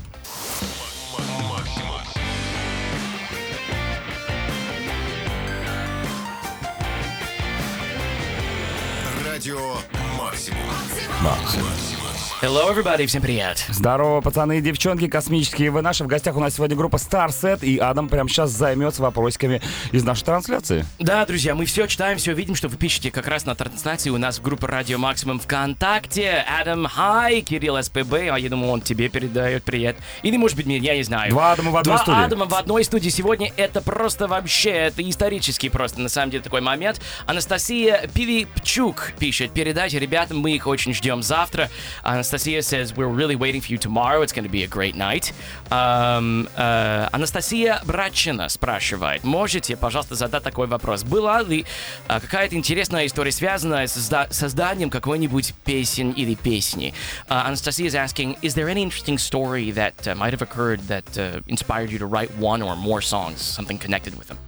Радио 9.41 9.73
«Максимум». 10.19 12.10
Hello, 12.41 12.75
everybody, 12.75 13.05
всем 13.05 13.21
привет. 13.21 13.63
Здорово, 13.69 14.19
пацаны 14.19 14.57
и 14.57 14.61
девчонки, 14.61 15.07
космические 15.07 15.69
вы 15.69 15.83
наши. 15.83 16.03
В 16.03 16.07
гостях 16.07 16.35
у 16.35 16.39
нас 16.39 16.55
сегодня 16.55 16.75
группа 16.75 16.95
Starset, 16.95 17.63
и 17.63 17.77
Адам 17.77 18.09
прямо 18.09 18.27
сейчас 18.27 18.49
займется 18.49 19.03
вопросиками 19.03 19.61
из 19.91 20.03
нашей 20.03 20.23
трансляции. 20.23 20.83
Да, 20.97 21.23
друзья, 21.27 21.53
мы 21.53 21.65
все 21.65 21.85
читаем, 21.85 22.17
все 22.17 22.33
видим, 22.33 22.55
что 22.55 22.67
вы 22.67 22.77
пишете 22.77 23.11
как 23.11 23.27
раз 23.27 23.45
на 23.45 23.53
трансляции 23.53 24.09
у 24.09 24.17
нас 24.17 24.39
в 24.39 24.41
группе 24.41 24.65
Радио 24.65 24.97
Максимум 24.97 25.39
ВКонтакте. 25.39 26.43
Адам, 26.59 26.87
хай, 26.87 27.41
Кирилл 27.41 27.79
СПБ, 27.79 28.31
а 28.31 28.39
я 28.39 28.49
думаю, 28.49 28.71
он 28.71 28.81
тебе 28.81 29.07
передает 29.09 29.63
привет. 29.63 29.97
Или, 30.23 30.35
может 30.37 30.57
быть, 30.57 30.65
мне, 30.65 30.77
я 30.77 30.95
не 30.95 31.03
знаю. 31.03 31.29
Два 31.29 31.51
Адама 31.51 31.69
в 31.69 31.77
одной 31.77 31.95
Два 31.95 32.03
студии. 32.03 32.23
Адама 32.23 32.45
в 32.47 32.53
одной 32.55 32.83
студии 32.83 33.09
сегодня. 33.09 33.53
Это 33.55 33.81
просто 33.81 34.27
вообще, 34.27 34.71
это 34.71 35.07
исторический 35.07 35.69
просто, 35.69 36.01
на 36.01 36.09
самом 36.09 36.31
деле, 36.31 36.43
такой 36.43 36.61
момент. 36.61 37.01
Анастасия 37.27 38.09
Пилипчук 38.15 39.11
пишет, 39.19 39.51
передайте 39.51 39.99
ребятам, 39.99 40.39
мы 40.39 40.53
их 40.53 40.65
очень 40.65 40.95
ждем 40.95 41.21
завтра. 41.21 41.69
Анастасия 42.01 42.30
Anastasia 42.30 42.62
says, 42.62 42.96
we're 42.96 43.06
really 43.08 43.36
waiting 43.36 43.60
for 43.60 43.72
you 43.72 43.78
tomorrow. 43.78 44.22
It's 44.22 44.32
going 44.32 44.44
to 44.44 44.50
be 44.50 44.62
a 44.62 44.66
great 44.68 44.94
night. 44.94 45.32
Um, 45.70 46.48
uh, 46.56 47.08
Анастасия 47.12 47.80
Брачина 47.84 48.48
спрашивает, 48.48 49.24
можете, 49.24 49.76
пожалуйста, 49.76 50.14
задать 50.14 50.42
такой 50.42 50.66
вопрос. 50.68 51.02
Была 51.04 51.42
ли 51.42 51.64
uh, 52.08 52.20
какая-то 52.20 52.54
интересная 52.56 53.06
история, 53.06 53.32
связанная 53.32 53.86
с 53.86 53.96
созда- 53.96 54.32
созданием 54.32 54.90
какой-нибудь 54.90 55.54
песен 55.64 56.12
или 56.12 56.34
песни? 56.34 56.94
Uh, 57.28 57.44
Anastasia 57.46 57.84
is 57.86 57.94
asking, 57.94 58.36
is 58.42 58.54
there 58.54 58.68
any 58.68 58.82
interesting 58.82 59.18
story 59.18 59.70
that 59.72 60.06
uh, 60.06 60.14
might 60.14 60.32
have 60.32 60.42
occurred 60.42 60.80
that 60.88 61.18
uh, 61.18 61.40
inspired 61.48 61.90
you 61.90 61.98
to 61.98 62.06
write 62.06 62.30
one 62.38 62.62
or 62.62 62.76
more 62.76 63.00
songs, 63.02 63.40
something 63.40 63.78
connected 63.78 64.16
with 64.16 64.28
them? 64.28 64.38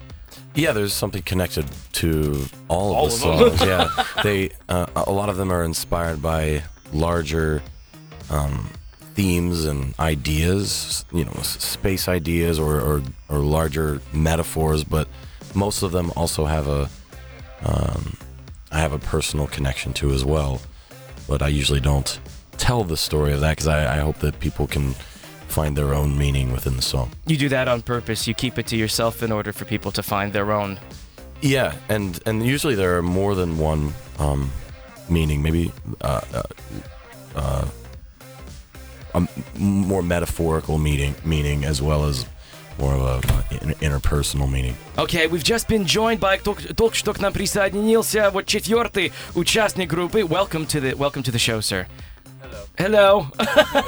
Yeah, 0.55 0.73
there's 0.73 0.93
something 0.93 1.23
connected 1.23 1.67
to 1.95 2.47
all 2.69 2.91
of 2.91 2.97
All 2.97 3.07
the 3.09 3.15
of 3.15 3.59
them. 3.59 3.59
songs. 3.59 3.69
yeah, 3.69 4.05
they 4.23 4.51
uh, 4.69 4.87
a 4.97 5.13
lot 5.13 5.29
of 5.29 5.37
them 5.37 5.53
are 5.53 5.63
inspired 5.63 6.21
by 6.21 6.63
larger 6.93 7.63
um, 8.34 8.70
themes 9.16 9.66
and 9.66 9.94
ideas. 10.00 11.06
You 11.12 11.26
know, 11.26 11.34
space 11.42 12.08
ideas 12.08 12.60
or, 12.60 12.80
or 12.80 13.04
or 13.30 13.40
larger 13.40 14.02
metaphors. 14.14 14.84
But 14.84 15.08
most 15.54 15.84
of 15.84 15.92
them 15.92 16.12
also 16.16 16.46
have 16.46 16.68
a 16.68 16.90
um, 17.64 18.18
I 18.72 18.80
have 18.80 18.94
a 18.94 19.00
personal 19.00 19.48
connection 19.48 19.94
to 19.94 20.12
as 20.12 20.26
well. 20.26 20.62
But 21.28 21.42
I 21.42 21.48
usually 21.48 21.80
don't 21.80 22.20
tell 22.58 22.84
the 22.84 22.98
story 22.98 23.34
of 23.34 23.40
that 23.42 23.52
because 23.52 23.68
I, 23.68 23.98
I 23.98 24.00
hope 24.00 24.20
that 24.20 24.40
people 24.40 24.68
can 24.68 24.94
find 25.48 25.78
their 25.78 25.94
own 25.94 26.18
meaning 26.18 26.52
within 26.52 26.76
the 26.76 26.82
song. 26.82 27.12
You 27.28 27.38
do 27.38 27.50
that 27.50 27.68
on 27.68 27.82
purpose. 27.82 28.28
You 28.28 28.34
keep 28.34 28.58
it 28.58 28.68
to 28.68 28.76
yourself 28.76 29.22
in 29.22 29.32
order 29.32 29.54
for 29.54 29.66
people 29.66 29.92
to 29.92 30.04
find 30.04 30.34
their 30.34 30.52
own. 30.52 30.80
Yeah, 31.42 31.76
and 31.90 32.20
and 32.26 32.46
usually 32.46 32.76
there 32.76 32.98
are 32.98 33.04
more 33.04 33.36
than 33.36 33.58
one 33.58 33.94
um, 34.18 34.52
meaning. 35.10 35.42
Maybe 35.42 35.72
uh, 36.02 36.22
uh, 36.34 36.44
uh, 37.36 37.66
a 39.15 39.17
m- 39.19 39.29
more 39.57 40.03
metaphorical 40.03 40.79
meaning, 40.79 41.15
meaning 41.25 41.65
as 41.65 41.81
well 41.81 42.05
as 42.05 42.27
more 42.79 42.95
of 42.95 43.01
a 43.03 43.29
uh, 43.29 43.43
in- 43.63 43.75
interpersonal 43.91 44.49
meaning. 44.51 44.77
Okay, 44.97 45.27
we've 45.27 45.43
just 45.45 45.67
been 45.69 45.85
joined 45.85 46.21
by 46.21 46.39
только, 46.39 46.75
только 46.75 46.95
что 46.97 47.13
к 47.13 47.21
нам 47.21 47.33
присоединился 47.33 48.31
вот 48.31 48.47
четвертый 48.47 49.13
участник 49.35 49.89
группы. 49.91 50.21
Welcome 50.23 50.67
to 50.67 50.81
the 50.81 50.95
welcome 50.97 51.23
to 51.23 51.33
the 51.33 51.39
show, 51.39 51.61
sir. 51.61 51.87
Hello. 52.78 53.26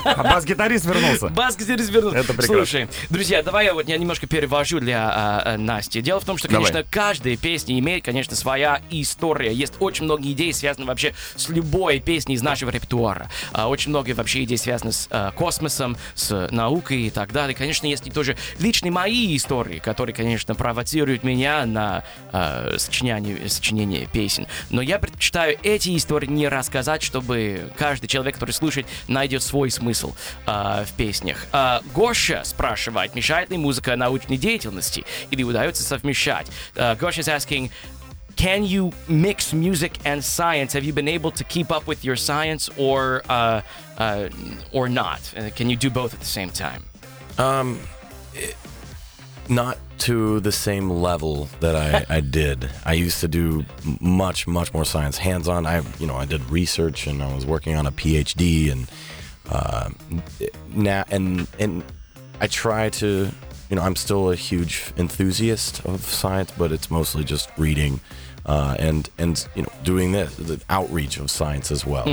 А 0.03 0.23
бас-гитарист 0.23 0.85
вернулся. 0.85 1.29
Бас 1.29 1.55
здесь 1.55 1.89
вернулся. 1.89 2.17
Это 2.17 2.33
прекрасно. 2.33 2.55
Слушай, 2.55 2.87
друзья, 3.09 3.43
давай 3.43 3.65
я 3.65 3.73
вот 3.73 3.87
я 3.87 3.97
немножко 3.97 4.27
перевожу 4.27 4.79
для 4.79 5.09
а, 5.09 5.41
а, 5.45 5.57
Насти. 5.57 6.01
Дело 6.01 6.19
в 6.19 6.25
том, 6.25 6.37
что, 6.37 6.47
Давай. 6.47 6.71
конечно, 6.71 6.89
каждая 6.89 7.37
песня 7.37 7.77
имеет, 7.79 8.03
конечно, 8.03 8.35
своя 8.35 8.81
история. 8.89 9.53
Есть 9.53 9.73
очень 9.79 10.05
много 10.05 10.23
идей, 10.23 10.53
связанных 10.53 10.87
вообще 10.87 11.13
с 11.35 11.49
любой 11.49 11.99
песней 11.99 12.35
из 12.35 12.41
нашего 12.41 12.69
репертуара. 12.69 13.29
А, 13.51 13.67
очень 13.67 13.89
много 13.89 14.11
вообще 14.11 14.43
идей 14.43 14.57
связаны 14.57 14.91
с 14.91 15.07
а, 15.09 15.31
космосом, 15.31 15.97
с 16.13 16.47
наукой 16.51 17.03
и 17.03 17.09
так 17.09 17.31
далее. 17.31 17.55
Конечно, 17.55 17.87
есть 17.87 18.07
и 18.07 18.11
тоже 18.11 18.37
личные 18.59 18.91
мои 18.91 19.35
истории, 19.35 19.79
которые, 19.79 20.15
конечно, 20.15 20.55
провоцируют 20.55 21.23
меня 21.23 21.65
на 21.65 22.03
а, 22.31 22.75
сочинение, 22.77 23.49
сочинение 23.49 24.07
песен. 24.07 24.47
Но 24.69 24.81
я 24.81 24.99
предпочитаю 24.99 25.57
эти 25.63 25.95
истории 25.95 26.27
не 26.27 26.47
рассказать, 26.47 27.01
чтобы 27.01 27.71
каждый 27.77 28.07
человек, 28.07 28.35
который 28.35 28.51
слушает, 28.55 28.87
найдет 29.07 29.43
свой 29.43 29.69
смысл 29.69 30.13
а, 30.45 30.85
в 30.85 30.93
песнях. 30.93 31.45
А, 31.51 31.81
Гоша 31.93 32.41
спрашивает, 32.43 33.15
мешает 33.15 33.49
ли 33.49 33.57
музыка 33.57 33.95
научной 33.95 34.37
деятельности 34.37 35.05
или 35.31 35.43
удается 35.43 35.83
совмещать? 35.83 36.47
А, 36.75 36.95
Гоша 36.95 37.21
is 37.21 37.27
asking, 37.27 37.71
can 38.35 38.63
you 38.63 38.93
mix 39.07 39.53
music 39.53 39.93
and 40.03 40.23
science? 40.23 40.73
Have 40.73 40.83
you 40.83 40.93
been 40.93 41.07
able 41.07 41.31
to 41.31 41.43
keep 41.43 41.71
up 41.71 41.87
with 41.87 42.03
your 42.03 42.15
science 42.15 42.69
or 42.77 43.21
uh, 43.29 43.61
uh, 43.97 44.29
or 44.71 44.89
not? 44.89 45.21
Uh, 45.37 45.49
can 45.55 45.69
you 45.69 45.77
do 45.77 45.89
both 45.89 46.13
at 46.13 46.19
the 46.19 46.25
same 46.25 46.49
time? 46.49 46.83
Not 49.47 49.77
to 49.99 50.39
the 50.39 50.51
same 50.51 50.89
level 50.89 51.47
that 51.59 51.75
I, 51.75 52.05
I 52.17 52.19
did. 52.21 52.69
I 52.85 52.93
used 52.93 53.21
to 53.21 53.27
do 53.27 53.65
much, 53.99 54.47
much 54.47 54.73
more 54.73 54.85
science, 54.85 55.17
hands-on. 55.17 55.65
I, 55.65 55.83
you 55.99 56.07
know, 56.07 56.15
I 56.15 56.25
did 56.25 56.47
research 56.49 57.07
and 57.07 57.21
I 57.21 57.33
was 57.33 57.45
working 57.45 57.75
on 57.75 57.85
a 57.85 57.91
PhD, 57.91 58.71
and 58.71 58.87
uh, 59.49 59.89
now 60.69 61.05
and 61.09 61.47
and 61.59 61.83
I 62.41 62.47
try 62.47 62.89
to, 62.89 63.29
you 63.69 63.75
know, 63.75 63.81
I'm 63.81 63.95
still 63.95 64.31
a 64.31 64.35
huge 64.35 64.91
enthusiast 64.97 65.85
of 65.85 66.01
science, 66.01 66.51
but 66.57 66.71
it's 66.71 66.91
mostly 66.91 67.23
just 67.23 67.49
reading 67.57 67.99
uh, 68.45 68.75
and 68.79 69.09
and 69.17 69.47
you 69.55 69.63
know 69.63 69.71
doing 69.83 70.11
this, 70.11 70.35
the 70.35 70.59
outreach 70.69 71.17
of 71.17 71.29
science 71.29 71.71
as 71.71 71.85
well. 71.85 72.05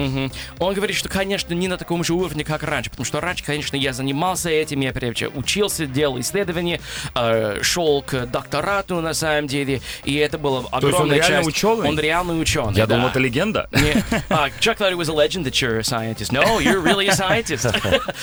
Он 0.58 0.74
говорит, 0.74 0.96
что, 0.96 1.08
конечно, 1.08 1.54
не 1.54 1.68
на 1.68 1.76
таком 1.76 2.04
же 2.04 2.14
уровне, 2.14 2.44
как 2.44 2.62
раньше, 2.62 2.90
потому 2.90 3.04
что 3.04 3.20
раньше, 3.20 3.44
конечно, 3.44 3.76
я 3.76 3.92
занимался 3.92 4.50
этим, 4.50 4.80
я 4.80 4.92
прежде 4.92 5.28
учился, 5.28 5.86
делал 5.86 6.18
исследования, 6.20 6.80
э, 7.14 7.58
шел 7.62 8.02
к 8.02 8.26
докторату 8.26 9.00
на 9.00 9.14
самом 9.14 9.46
деле, 9.46 9.80
и 10.04 10.14
это 10.16 10.38
было 10.38 10.60
есть 10.60 10.72
огромная 10.72 11.00
он 11.00 11.12
реально 11.12 11.36
часть. 11.36 11.48
ученый? 11.48 11.88
Он 11.88 11.98
реальный 11.98 12.40
ученый. 12.40 12.74
Я 12.74 12.86
да. 12.86 12.96
думал, 12.96 13.08
это 13.08 13.18
легенда. 13.18 13.68
Не, 13.72 14.02
а, 14.30 14.48
Chuck 14.60 14.78
thought 14.78 14.92
it 14.92 14.96
was 14.96 15.08
a 15.08 15.12
legend 15.12 15.44
that 15.44 15.60
you're 15.60 15.78
a 15.78 15.84
scientist. 15.84 16.32
No, 16.32 16.58
you're 16.58 16.80
really 16.80 17.08
a 17.08 17.14
scientist. 17.14 17.66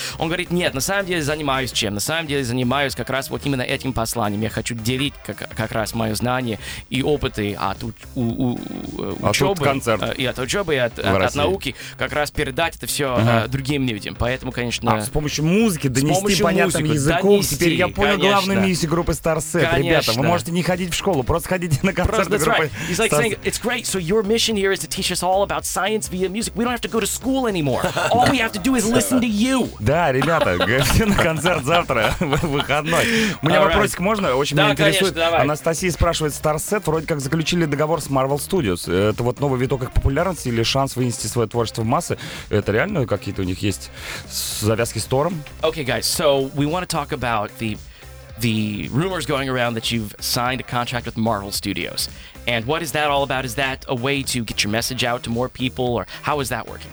Он 0.18 0.28
говорит, 0.28 0.50
нет, 0.50 0.74
на 0.74 0.80
самом 0.80 1.06
деле 1.06 1.22
занимаюсь 1.22 1.72
чем? 1.72 1.94
На 1.94 2.00
самом 2.00 2.26
деле 2.26 2.44
занимаюсь 2.44 2.94
как 2.94 3.10
раз 3.10 3.30
вот 3.30 3.44
именно 3.46 3.62
этим 3.62 3.92
посланием. 3.92 4.42
Я 4.42 4.50
хочу 4.50 4.74
делить 4.74 5.14
как, 5.24 5.48
как 5.54 5.72
раз 5.72 5.94
мое 5.94 6.14
знание 6.14 6.58
и 6.88 7.02
опыты 7.02 7.54
от 7.54 7.82
у- 7.84 7.92
у- 8.14 8.52
у- 8.52 8.58
А 9.22 9.30
учебы. 9.30 9.64
концерт. 9.64 10.02
э, 10.02 10.14
И 10.16 10.26
от 10.26 10.38
учебы, 10.38 10.74
и 10.74 10.78
от, 10.78 10.98
от- 10.98 11.34
науки. 11.34 11.74
Как 11.98 12.12
раз 12.12 12.30
передать 12.30 12.76
это 12.76 12.86
все 12.86 13.46
другим 13.48 13.86
людям. 13.86 14.14
Поэтому, 14.18 14.52
конечно... 14.52 14.94
А 14.94 15.00
с 15.00 15.08
помощью 15.08 15.44
музыки 15.44 15.88
донести 15.88 16.14
помощью 16.14 16.44
понятным 16.44 16.82
музыки 16.82 16.94
языком. 16.96 17.30
донести, 17.30 17.56
Теперь 17.56 17.74
я 17.74 17.88
понял 17.88 18.16
конечно. 18.18 18.30
главную 18.30 18.60
миссию 18.68 18.90
группы 18.90 19.12
Starset. 19.12 19.60
Ребята, 19.60 19.76
Конечно. 19.76 20.12
вы 20.14 20.22
можете 20.24 20.52
не 20.52 20.62
ходить 20.62 20.92
в 20.92 20.96
школу, 20.96 21.22
просто 21.22 21.48
ходите 21.48 21.78
на 21.82 21.92
концерты 21.92 22.38
группы 22.38 22.50
right. 22.64 22.70
He's 22.88 22.96
like 22.98 23.10
Starset. 23.10 23.20
saying, 23.20 23.38
it's 23.44 23.58
great. 23.62 23.84
So 23.86 23.98
your 23.98 24.22
mission 24.22 24.56
here 24.56 24.72
is 24.72 24.80
to 24.80 24.88
teach 24.88 25.10
us 25.10 25.22
all 25.22 25.42
about 25.46 25.64
science 25.64 26.08
via 26.10 26.28
music. 26.28 26.54
We 26.56 26.64
don't 26.64 26.72
have 26.72 26.80
to 26.82 26.88
go 26.90 27.00
to 27.00 27.06
school 27.06 27.46
anymore. 27.46 27.82
All 28.10 28.28
we 28.30 28.38
have 28.38 28.52
to 28.52 28.60
do 28.62 28.74
is 28.76 28.84
listen 28.86 29.20
to 29.20 29.26
you. 29.28 29.68
Да, 29.80 30.12
ребята, 30.12 30.56
все 30.92 31.06
на 31.06 31.14
концерт 31.14 31.64
завтра, 31.64 32.14
в- 32.20 32.46
выходной. 32.48 33.04
У 33.42 33.46
меня 33.48 33.60
вопросик 33.60 34.00
можно? 34.00 34.34
Очень 34.34 34.56
меня 34.56 34.72
интересует. 34.72 35.16
Анастасия 35.16 35.90
спрашивает, 35.90 36.32
Starset 36.34 36.82
вроде 36.86 37.06
как 37.06 37.20
заключили 37.20 37.64
договор 37.64 37.89
с 37.89 38.07
Marvel 38.09 38.37
Studios. 38.37 38.87
Это 38.91 39.23
вот 39.23 39.39
новый 39.39 39.59
виток 39.59 39.83
их 39.83 39.91
популярности 39.91 40.47
или 40.49 40.63
шанс 40.63 40.95
вынести 40.95 41.27
свое 41.27 41.47
творчество 41.47 41.81
в 41.81 41.85
массы? 41.85 42.17
Это 42.49 42.71
реально 42.71 43.05
какие-то 43.07 43.41
у 43.41 43.45
них 43.45 43.59
есть 43.61 43.89
с- 44.29 44.61
завязки 44.61 44.99
с 44.99 45.05
Тором? 45.05 45.33
Okay, 45.61 45.83
guys. 45.83 46.05
So 46.05 46.51
we 46.55 46.65
want 46.65 46.87
to 46.87 46.87
talk 46.87 47.11
about 47.11 47.49
the 47.59 47.77
the 48.39 48.89
rumors 48.91 49.25
going 49.25 49.47
around 49.47 49.75
that 49.75 49.91
you've 49.93 50.13
signed 50.19 50.59
a 50.59 50.63
contract 50.63 51.05
with 51.05 51.15
Marvel 51.17 51.51
Studios. 51.53 52.09
And 52.47 52.65
what 52.65 52.81
is 52.81 52.91
that 52.91 53.09
all 53.09 53.23
about? 53.23 53.45
Is 53.45 53.55
that 53.55 53.85
a 53.87 53.95
way 53.95 54.21
to 54.23 54.43
get 54.43 54.61
your 54.63 54.71
message 54.71 55.03
out 55.05 55.23
to 55.23 55.29
more 55.29 55.47
people, 55.49 55.85
or 55.95 56.05
how 56.21 56.41
is 56.41 56.49
that 56.49 56.67
working? 56.67 56.91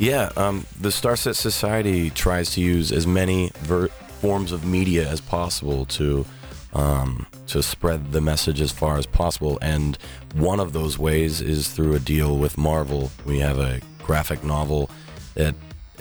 Yeah, 0.00 0.30
um, 0.36 0.66
the 0.80 0.88
Starset 0.90 1.36
Society 1.36 2.10
tries 2.10 2.50
to 2.54 2.60
use 2.60 2.90
as 2.90 3.06
many 3.06 3.52
ver- 3.62 3.88
forms 4.20 4.50
of 4.50 4.64
media 4.64 5.08
as 5.08 5.20
possible 5.20 5.86
to 5.98 6.26
um, 6.75 7.25
to 7.47 7.63
spread 7.63 8.11
the 8.11 8.21
message 8.21 8.61
as 8.61 8.71
far 8.71 8.97
as 8.97 9.05
possible, 9.05 9.57
and 9.61 9.97
one 10.35 10.59
of 10.59 10.73
those 10.73 10.99
ways 10.99 11.41
is 11.41 11.69
through 11.69 11.95
a 11.95 11.99
deal 11.99 12.37
with 12.37 12.57
Marvel. 12.57 13.11
We 13.25 13.39
have 13.39 13.57
a 13.59 13.79
graphic 14.03 14.43
novel 14.43 14.89
that 15.33 15.55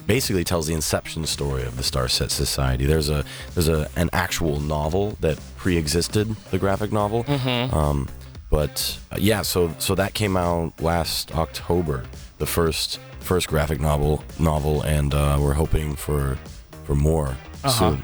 basically 0.07 0.45
tells 0.45 0.67
the 0.67 0.75
inception 0.75 1.25
story 1.27 1.63
of 1.63 1.77
the 1.77 1.83
Starset 1.83 2.31
Society. 2.31 2.85
There's 2.87 3.09
a 3.09 3.25
there's 3.55 3.69
a 3.69 3.89
an 3.97 4.11
actual 4.13 4.61
novel 4.61 5.17
that 5.21 5.39
pre-existed 5.57 6.35
the 6.51 6.59
graphic 6.59 6.93
novel. 6.93 7.25
Um, 7.73 8.09
but 8.51 8.99
uh, 9.11 9.17
yeah, 9.19 9.43
so 9.43 9.75
so 9.79 9.95
that 9.95 10.15
came 10.15 10.37
out 10.37 10.81
last 10.81 11.35
October, 11.35 12.05
the 12.39 12.47
first 12.47 12.99
first 13.21 13.49
graphic 13.49 13.81
novel 13.81 14.23
novel, 14.39 14.83
and 14.83 15.15
uh, 15.15 15.39
we're 15.41 15.55
hoping 15.55 15.95
for 15.97 16.37
for 16.85 16.95
more 16.95 17.37
soon. 17.71 18.03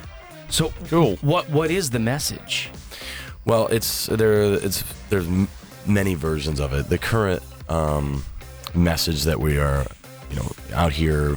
So, 0.51 0.73
Cool. 0.89 1.17
what 1.23 1.49
what 1.51 1.71
is 1.71 1.91
the 1.91 1.99
message? 1.99 2.71
Well, 3.45 3.69
it's 3.69 4.07
there. 4.07 4.43
It's 4.55 4.83
there's 5.09 5.27
m- 5.27 5.49
many 5.87 6.15
versions 6.15 6.61
of 6.61 6.73
it. 6.73 6.89
The 6.89 6.99
current 6.99 7.43
um, 7.69 8.25
message 8.75 9.25
that 9.25 9.41
we 9.41 9.59
are, 9.59 9.87
you 10.31 10.37
know, 10.37 10.51
out 10.75 10.93
here 10.93 11.37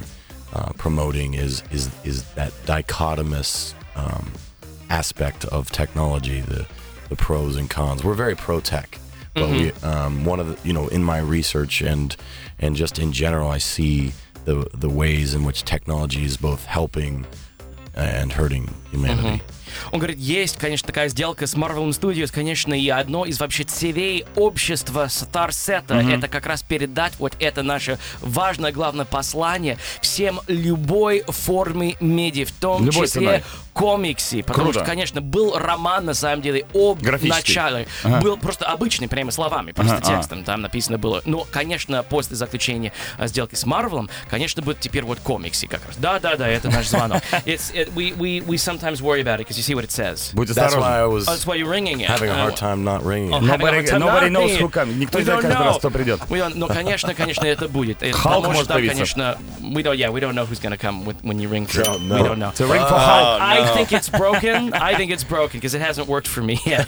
uh, 0.52 0.72
promoting 0.76 1.34
is 1.34 1.62
is 1.70 1.90
is 2.04 2.24
that 2.34 2.52
dichotomous 2.66 3.74
um, 3.96 4.32
aspect 4.90 5.44
of 5.46 5.70
technology, 5.70 6.40
the 6.40 6.66
the 7.08 7.16
pros 7.16 7.56
and 7.56 7.70
cons. 7.70 8.02
We're 8.04 8.14
very 8.14 8.34
pro 8.36 8.60
tech, 8.60 8.98
but 9.34 9.48
we 9.48 9.72
um, 9.82 10.24
one 10.24 10.40
of 10.40 10.48
the 10.62 10.68
you 10.68 10.74
know 10.74 10.88
in 10.88 11.02
my 11.04 11.18
research 11.18 11.80
and 11.82 12.14
and 12.58 12.76
just 12.76 12.98
in 12.98 13.12
general, 13.12 13.48
I 13.48 13.58
see 13.58 14.12
the 14.44 14.66
the 14.74 14.90
ways 14.90 15.34
in 15.34 15.44
which 15.44 15.64
technology 15.64 16.24
is 16.24 16.36
both 16.36 16.64
helping 16.66 17.24
and 17.96 18.32
hurting 18.32 18.72
humanity. 18.90 19.42
Mm-hmm. 19.42 19.63
Он 19.92 19.98
говорит, 19.98 20.18
есть, 20.18 20.56
конечно, 20.58 20.86
такая 20.86 21.08
сделка 21.08 21.46
с 21.46 21.54
Marvel 21.54 21.88
Studios, 21.90 22.32
конечно, 22.32 22.74
и 22.74 22.88
одно 22.88 23.24
из 23.24 23.40
вообще 23.40 23.64
целей 23.64 24.24
общества 24.36 25.08
Старсета 25.08 25.94
это 26.00 26.28
как 26.28 26.46
раз 26.46 26.62
передать 26.62 27.14
вот 27.18 27.34
это 27.40 27.62
наше 27.62 27.98
важное, 28.20 28.72
главное 28.72 29.04
послание 29.04 29.78
всем 30.00 30.40
любой 30.46 31.22
форме 31.28 31.96
медиа, 32.00 32.46
в 32.46 32.52
том 32.52 32.84
Любой 32.84 33.06
числе 33.06 33.20
ценой. 33.20 33.44
комиксы. 33.72 34.42
Потому 34.42 34.66
Круто. 34.66 34.80
что, 34.80 34.86
конечно, 34.86 35.20
был 35.20 35.56
роман, 35.58 36.04
на 36.04 36.14
самом 36.14 36.42
деле, 36.42 36.66
об 36.74 37.02
начале. 37.02 37.86
Ага. 38.02 38.20
Был 38.20 38.36
просто 38.36 38.66
обычный, 38.66 39.08
прямо 39.08 39.30
словами, 39.30 39.72
просто 39.72 39.96
Ага, 39.96 40.06
ага. 40.06 40.16
текстом 40.16 40.44
там 40.44 40.60
написано 40.60 40.98
было. 40.98 41.22
Но, 41.24 41.46
конечно, 41.50 42.02
после 42.02 42.36
заключения 42.36 42.92
а, 43.18 43.26
сделки 43.26 43.54
с 43.54 43.66
Марвелом, 43.66 44.08
конечно, 44.30 44.62
будет 44.62 44.80
теперь 44.80 45.02
вот 45.04 45.18
комиксы 45.20 45.66
как 45.66 45.84
раз. 45.86 45.96
Да-да-да, 45.96 46.48
это 46.48 46.70
наш 46.70 46.86
звонок. 46.88 47.22
It's, 47.44 47.72
it, 47.74 47.92
we, 47.94 48.12
we, 48.16 48.40
we 48.46 48.56
sometimes 48.56 49.00
worry 49.02 49.20
about 49.20 49.40
it, 49.40 49.46
because 49.48 49.56
see 49.64 49.74
what 49.74 49.84
it 49.84 49.90
says. 49.90 50.30
Будьте 50.34 50.52
That's 50.54 50.74
why 50.76 51.00
I 51.00 51.06
осторожны. 51.06 51.08
was 51.12 51.24
That's 51.26 51.46
why 51.46 51.56
you're 51.56 51.70
ringing 51.70 52.00
it. 52.00 52.08
having 52.08 52.30
a 52.30 52.34
Uh, 52.34 52.42
hard 52.44 52.56
time 52.56 52.84
not 52.84 53.02
ringing. 53.04 53.32
oh, 53.32 53.38
it. 53.38 53.42
having 53.48 53.66
a 53.66 53.70
Nobody- 53.70 53.76
hard 53.76 53.86
time 53.88 54.00
nobody 54.00 54.30
not 54.30 54.40
knows 54.40 54.50
ringing 54.50 54.60
who 54.62 54.68
it. 54.68 54.72
come. 54.72 54.98
Никто 54.98 55.18
We 55.18 55.22
не 55.22 55.24
знает 55.24 55.38
don't 55.40 55.48
каждый 55.48 55.64
раз, 55.64 55.74
know. 55.76 55.78
кто 55.78 55.90
придет. 55.90 56.20
We 56.28 56.38
don't- 56.38 56.52
Ну, 56.54 56.66
конечно, 56.68 57.14
конечно, 57.14 57.44
это 57.46 57.68
будет. 57.68 58.02
Это 58.02 58.16
Халк 58.16 58.36
потому 58.36 58.52
может 58.54 58.64
что, 58.66 58.74
появиться. 58.74 58.94
конечно, 58.94 59.38
we 59.60 59.82
don't, 59.82 59.96
yeah, 59.96 60.10
we 60.12 60.20
don't 60.20 60.34
know 60.34 60.46
who's 60.46 60.60
gonna 60.60 60.78
come 60.78 61.04
when, 61.04 61.16
when 61.22 61.38
you 61.40 61.48
ring 61.48 61.66
through. 61.66 61.84
Don't 61.84 62.00
We 62.08 62.20
know. 62.20 62.26
don't 62.28 62.38
know. 62.38 62.52
To 62.54 62.66
ring 62.66 62.82
for 62.82 62.94
I, 62.94 63.04
Hulk. 63.04 63.40
I 63.40 63.74
think 63.74 63.92
it's 63.92 64.08
broken. 64.08 64.72
I 64.74 64.94
think 64.94 65.10
it's 65.10 65.24
broken 65.24 65.60
because 65.60 65.74
it 65.74 65.82
hasn't 65.82 66.06
worked 66.08 66.28
for 66.28 66.42
me 66.42 66.58
yet. 66.66 66.86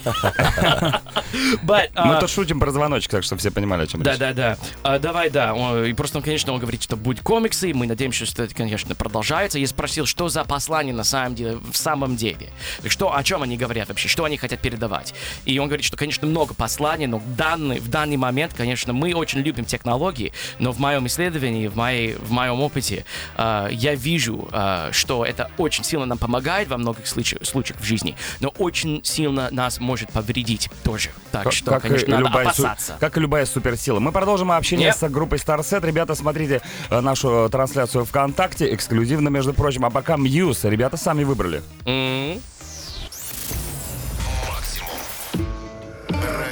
But 1.62 1.90
uh, 1.94 2.06
Мы 2.06 2.20
тут 2.20 2.30
шутим 2.30 2.60
про 2.60 2.70
звоночек, 2.70 3.10
так 3.10 3.24
что 3.24 3.36
все 3.36 3.50
понимали, 3.50 3.82
о 3.82 3.86
чем 3.86 4.02
да, 4.02 4.12
речь. 4.12 4.18
да, 4.20 4.32
да. 4.32 4.56
А, 4.82 4.98
давай, 4.98 5.30
да. 5.30 5.54
Он- 5.54 5.84
И 5.84 5.92
просто, 5.92 6.18
он, 6.18 6.22
конечно, 6.24 6.52
он 6.52 6.60
говорит, 6.60 6.82
что 6.82 6.96
будет 6.96 7.22
комиксы, 7.22 7.70
и 7.70 7.72
мы 7.72 7.86
надеемся, 7.86 8.26
что 8.26 8.42
это, 8.42 8.54
конечно, 8.54 8.94
продолжается. 8.94 9.58
Я 9.58 9.66
спросил, 9.66 10.06
что 10.06 10.28
за 10.28 10.44
послание 10.44 10.94
на 10.94 11.04
самом 11.04 11.34
деле, 11.34 11.56
в 11.70 11.76
самом 11.76 12.16
деле. 12.16 12.50
Что, 12.86 13.14
о 13.16 13.22
чем 13.22 13.42
они 13.42 13.56
говорят 13.56 13.88
вообще, 13.88 14.08
что 14.08 14.24
они 14.24 14.36
хотят 14.36 14.60
передавать. 14.60 15.14
И 15.44 15.58
он 15.58 15.66
говорит, 15.68 15.84
что, 15.84 15.96
конечно, 15.96 16.26
много 16.26 16.54
посланий, 16.54 17.06
но 17.06 17.22
данный, 17.36 17.78
в 17.80 17.88
данный 17.88 18.16
момент, 18.16 18.54
конечно, 18.54 18.92
мы 18.92 19.14
очень 19.14 19.40
любим 19.40 19.64
технологии, 19.64 20.32
но 20.58 20.72
в 20.72 20.78
моем 20.78 21.06
исследовании, 21.06 21.66
в, 21.68 21.76
моей, 21.76 22.14
в 22.14 22.30
моем 22.30 22.60
опыте, 22.60 23.04
а, 23.36 23.68
я 23.68 23.94
вижу, 23.94 24.48
а, 24.52 24.90
что 24.92 25.24
это 25.24 25.50
очень 25.58 25.84
сильно 25.84 26.06
нам 26.06 26.18
помогает 26.18 26.68
во 26.68 26.78
многих 26.78 27.06
случаях, 27.06 27.44
случаях 27.44 27.80
в 27.80 27.84
жизни, 27.84 28.16
но 28.40 28.48
очень 28.58 29.00
сильно 29.04 29.48
нас 29.50 29.80
может 29.80 30.10
повредить 30.10 30.68
тоже. 30.84 31.10
Так 31.32 31.44
Как- 31.44 31.52
что, 31.52 31.70
как 31.72 31.82
конечно, 31.82 32.08
надо 32.08 32.24
любая 32.28 32.44
су- 32.52 32.62
опасаться. 32.64 32.96
как 33.00 33.16
и 33.16 33.20
любая 33.20 33.46
суперсила. 33.46 34.00
Мы 34.00 34.12
продолжим 34.12 34.50
общение 34.52 34.88
Yep. 34.90 34.96
с 34.98 35.08
группой 35.10 35.38
Starset. 35.38 35.84
Ребята, 35.86 36.14
смотрите 36.14 36.62
э, 36.90 37.00
нашу 37.00 37.48
трансляцию 37.50 38.04
ВКонтакте, 38.04 38.72
эксклюзивно, 38.74 39.28
между 39.28 39.52
прочим. 39.52 39.84
А 39.84 39.90
пока 39.90 40.16
Мьюз. 40.16 40.64
Ребята 40.64 40.96
сами 40.96 41.24
выбрали. 41.24 41.62
М. 41.84 42.40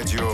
Радио 0.04 0.33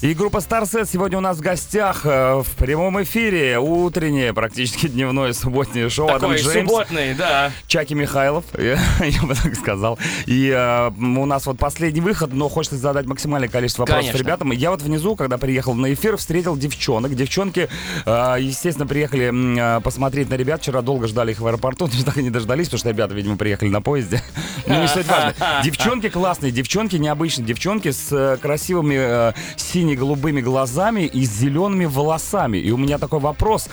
И 0.00 0.14
группа 0.14 0.36
Starset 0.36 0.88
сегодня 0.88 1.18
у 1.18 1.20
нас 1.20 1.38
в 1.38 1.40
гостях 1.40 2.02
э, 2.04 2.40
в 2.40 2.50
прямом 2.56 3.02
эфире. 3.02 3.58
Утреннее, 3.58 4.32
практически 4.32 4.86
дневное 4.88 5.32
субботнее 5.32 5.88
шоу. 5.90 6.06
Адам 6.06 6.20
Такой 6.20 6.36
Джеймс. 6.36 6.70
субботный, 6.70 7.14
да. 7.14 7.50
Чаки 7.66 7.94
Михайлов, 7.96 8.44
я, 8.56 8.78
я 9.04 9.22
бы 9.22 9.34
так 9.34 9.56
сказал. 9.56 9.98
И 10.26 10.54
э, 10.54 10.90
у 10.90 11.26
нас 11.26 11.46
вот 11.46 11.58
последний 11.58 12.00
выход, 12.00 12.32
но 12.32 12.48
хочется 12.48 12.76
задать 12.76 13.06
максимальное 13.06 13.48
количество 13.48 13.82
вопросов 13.82 14.12
Конечно. 14.12 14.18
ребятам. 14.18 14.52
Я 14.52 14.70
вот 14.70 14.82
внизу, 14.82 15.16
когда 15.16 15.36
приехал 15.36 15.74
на 15.74 15.92
эфир, 15.92 16.16
встретил 16.16 16.56
девчонок. 16.56 17.16
Девчонки, 17.16 17.68
э, 18.06 18.36
естественно, 18.38 18.86
приехали 18.86 19.78
э, 19.78 19.80
посмотреть 19.80 20.30
на 20.30 20.34
ребят. 20.34 20.62
Вчера 20.62 20.80
долго 20.80 21.08
ждали 21.08 21.32
их 21.32 21.40
в 21.40 21.46
аэропорту, 21.48 21.90
но 21.98 22.04
так 22.04 22.18
и 22.18 22.22
не 22.22 22.30
дождались, 22.30 22.66
потому 22.66 22.78
что 22.78 22.90
ребята, 22.90 23.14
видимо, 23.14 23.36
приехали 23.36 23.68
на 23.68 23.80
поезде. 23.80 24.22
Ну, 24.64 24.80
не 24.80 24.86
суть 24.86 25.08
важно. 25.08 25.34
Девчонки 25.64 26.08
классные, 26.08 26.52
девчонки 26.52 26.94
необычные, 26.94 27.46
девчонки 27.46 27.90
с 27.90 28.12
э, 28.12 28.36
красивыми 28.40 28.96
э, 28.96 29.32
сине-голубыми 29.88 30.40
глазами 30.40 31.02
и 31.02 31.24
с 31.24 31.30
зелеными 31.30 31.86
волосами. 31.86 32.58
И 32.58 32.70
у 32.70 32.76
меня 32.76 32.98
такой 32.98 33.20
вопрос. 33.20 33.68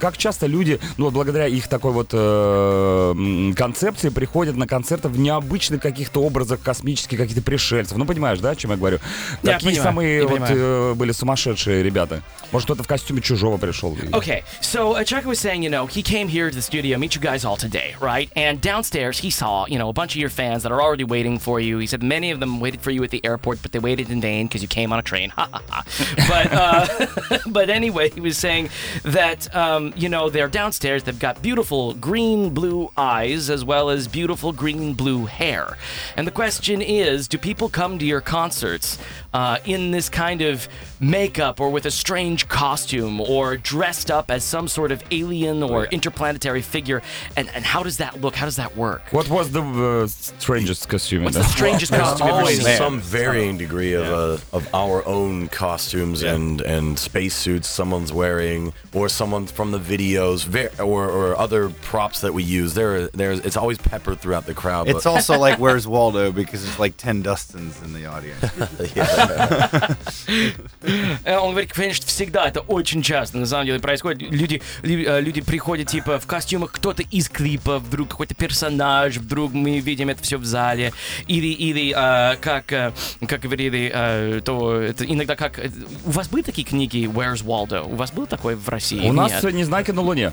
Как 0.00 0.16
часто 0.16 0.46
люди, 0.46 0.80
ну, 0.96 1.06
вот 1.06 1.14
благодаря 1.14 1.46
их 1.46 1.68
такой 1.68 1.92
вот 1.92 2.10
э, 2.12 3.52
концепции, 3.56 4.08
приходят 4.08 4.56
на 4.56 4.66
концерты 4.66 5.08
в 5.08 5.18
необычных 5.18 5.82
каких-то 5.82 6.22
образах 6.22 6.60
космических, 6.62 7.18
каких-то 7.18 7.42
пришельцев? 7.42 7.96
Ну, 7.96 8.06
понимаешь, 8.06 8.38
да, 8.40 8.50
о 8.50 8.56
чем 8.56 8.70
я 8.70 8.76
говорю? 8.76 8.98
Я 9.42 9.54
Какие 9.54 9.70
понимаю, 9.70 9.84
самые 9.84 10.18
я 10.18 10.26
вот 10.26 10.40
э, 10.48 10.94
были 10.94 11.12
сумасшедшие 11.12 11.82
ребята? 11.82 12.22
Может, 12.52 12.66
кто-то 12.66 12.82
в 12.82 12.86
костюме 12.86 13.20
чужого 13.20 13.58
пришел? 13.58 13.96
Okay, 14.12 14.42
so 14.60 14.94
uh, 14.94 15.04
Chuck 15.04 15.24
was 15.24 15.38
saying, 15.38 15.62
you 15.62 15.70
know, 15.70 15.86
he 15.86 16.02
came 16.02 16.28
here 16.28 16.48
to 16.48 16.54
the 16.54 16.62
studio, 16.62 16.96
meet 16.98 17.14
you 17.14 17.20
guys 17.20 17.44
all 17.44 17.56
today, 17.56 17.94
right? 18.00 18.30
And 18.34 18.60
downstairs, 18.60 19.18
he 19.18 19.30
saw, 19.30 19.66
you 19.66 19.78
know, 19.78 19.88
a 19.88 19.92
bunch 19.92 20.14
of 20.14 20.20
your 20.20 20.30
fans 20.30 20.62
that 20.62 20.72
are 20.72 20.80
already 20.80 21.04
waiting 21.04 21.38
for 21.38 21.60
you. 21.60 21.78
He 21.78 21.86
said 21.86 22.02
many 22.02 22.30
of 22.30 22.40
them 22.40 22.60
waited 22.60 22.80
for 22.80 22.90
you 22.90 23.02
at 23.04 23.10
the 23.10 23.24
airport, 23.24 23.62
but 23.62 23.72
they 23.72 23.78
waited 23.78 24.10
in 24.10 24.20
vain 24.20 24.46
because 24.46 24.62
you 24.62 24.68
came 24.68 24.92
on 24.92 24.98
a 24.98 25.02
train. 25.02 25.30
Ha. 25.30 25.48
But, 26.28 26.52
uh, 26.52 27.06
but 27.46 27.70
anyway, 27.70 28.10
he 28.10 28.20
was 28.20 28.38
saying 28.38 28.70
that, 29.02 29.52
um, 29.54 29.92
you 29.96 30.08
know, 30.08 30.30
they're 30.30 30.48
downstairs. 30.48 31.02
They've 31.02 31.18
got 31.18 31.42
beautiful 31.42 31.94
green 31.94 32.50
blue 32.50 32.90
eyes 32.96 33.50
as 33.50 33.64
well 33.64 33.90
as 33.90 34.06
beautiful 34.06 34.52
green 34.52 34.94
blue 34.94 35.26
hair. 35.26 35.76
And 36.16 36.26
the 36.26 36.30
question 36.32 36.80
is, 36.80 37.26
do 37.26 37.38
people 37.38 37.68
come 37.68 37.98
to 37.98 38.04
your 38.04 38.20
concerts 38.20 38.98
uh, 39.34 39.58
in 39.64 39.90
this 39.90 40.08
kind 40.08 40.42
of 40.42 40.68
makeup 41.00 41.60
or 41.60 41.70
with 41.70 41.86
a 41.86 41.90
strange 41.90 42.48
costume 42.48 43.20
or 43.20 43.56
dressed 43.56 44.10
up 44.10 44.30
as 44.30 44.44
some 44.44 44.68
sort 44.68 44.92
of 44.92 45.02
alien 45.10 45.62
or 45.62 45.86
interplanetary 45.86 46.62
figure? 46.62 47.02
And, 47.36 47.48
and 47.54 47.64
how 47.64 47.82
does 47.82 47.98
that 47.98 48.20
look? 48.20 48.34
How 48.34 48.46
does 48.46 48.56
that 48.56 48.76
work? 48.76 49.02
What 49.12 49.28
was 49.28 49.52
the 49.52 49.62
uh, 49.62 50.06
strangest 50.06 50.88
costume? 50.88 51.24
What's 51.24 51.36
the 51.36 51.44
strangest 51.44 51.92
There's 51.92 52.02
costume 52.02 52.26
you've 52.26 52.34
ever 52.34 52.40
always 52.42 52.64
seen? 52.64 52.76
some 52.76 53.00
varying 53.00 53.58
degree 53.58 53.94
of 53.94 54.06
uh, 54.06 54.56
of 54.56 54.68
our 54.74 55.06
own 55.06 55.48
costumes 55.48 56.22
and 56.22 56.60
and 56.60 56.98
spacesuits 56.98 57.68
someone's 57.68 58.12
wearing, 58.12 58.72
or 58.92 59.08
someone 59.08 59.46
from 59.46 59.70
the 59.70 59.78
videos, 59.78 60.46
or 60.78 61.08
or 61.08 61.38
other 61.38 61.70
props 61.70 62.20
that 62.20 62.34
we 62.34 62.42
use. 62.42 62.74
There, 62.74 63.08
there's 63.08 63.40
it's 63.40 63.56
always 63.56 63.78
peppered 63.78 64.20
throughout 64.20 64.46
the 64.46 64.54
crowd. 64.54 64.88
It's 64.88 65.04
but- 65.04 65.10
also 65.10 65.38
like 65.38 65.58
Where's 65.70 65.86
Waldo 65.86 66.32
because 66.32 66.66
it's 66.66 66.78
like 66.78 66.96
10 66.96 67.22
Dustins 67.22 67.80
in 67.82 67.92
the 67.92 68.06
audience. 68.06 68.40
Э, 71.24 71.36
Он 71.38 71.50
говорит, 71.50 71.72
конечно, 71.72 72.06
всегда, 72.06 72.46
это 72.48 72.60
очень 72.60 73.02
часто, 73.02 73.38
на 73.38 73.46
самом 73.46 73.66
деле, 73.66 73.80
происходит. 73.80 74.30
Люди, 74.30 74.62
лю- 74.82 75.06
э, 75.08 75.20
люди 75.20 75.40
приходят, 75.40 75.88
типа, 75.88 76.18
в 76.18 76.26
костюмах, 76.26 76.72
кто-то 76.72 77.02
из 77.02 77.28
клипа, 77.28 77.78
вдруг 77.78 78.08
какой-то 78.08 78.34
персонаж, 78.34 79.16
вдруг 79.16 79.52
мы 79.52 79.78
видим 79.80 80.08
это 80.08 80.22
все 80.22 80.36
в 80.38 80.44
зале. 80.44 80.92
Или, 81.26 81.48
или 81.48 81.94
э, 81.96 82.36
как, 82.36 82.66
как 82.66 83.40
говорили, 83.40 83.90
э, 83.94 84.40
то 84.44 84.74
это 84.80 85.04
иногда 85.04 85.36
как... 85.36 85.60
У 86.04 86.10
вас 86.10 86.28
были 86.28 86.42
такие 86.42 86.66
книги 86.66 87.04
«Where's 87.06 87.44
Waldo»? 87.44 87.82
У 87.90 87.96
вас 87.96 88.12
было 88.12 88.26
такое 88.26 88.56
в 88.56 88.68
России? 88.68 89.08
У 89.08 89.12
нас 89.12 89.42
Нет. 89.42 89.54
Незнайка 89.54 89.92
на 89.92 90.02
Луне. 90.02 90.32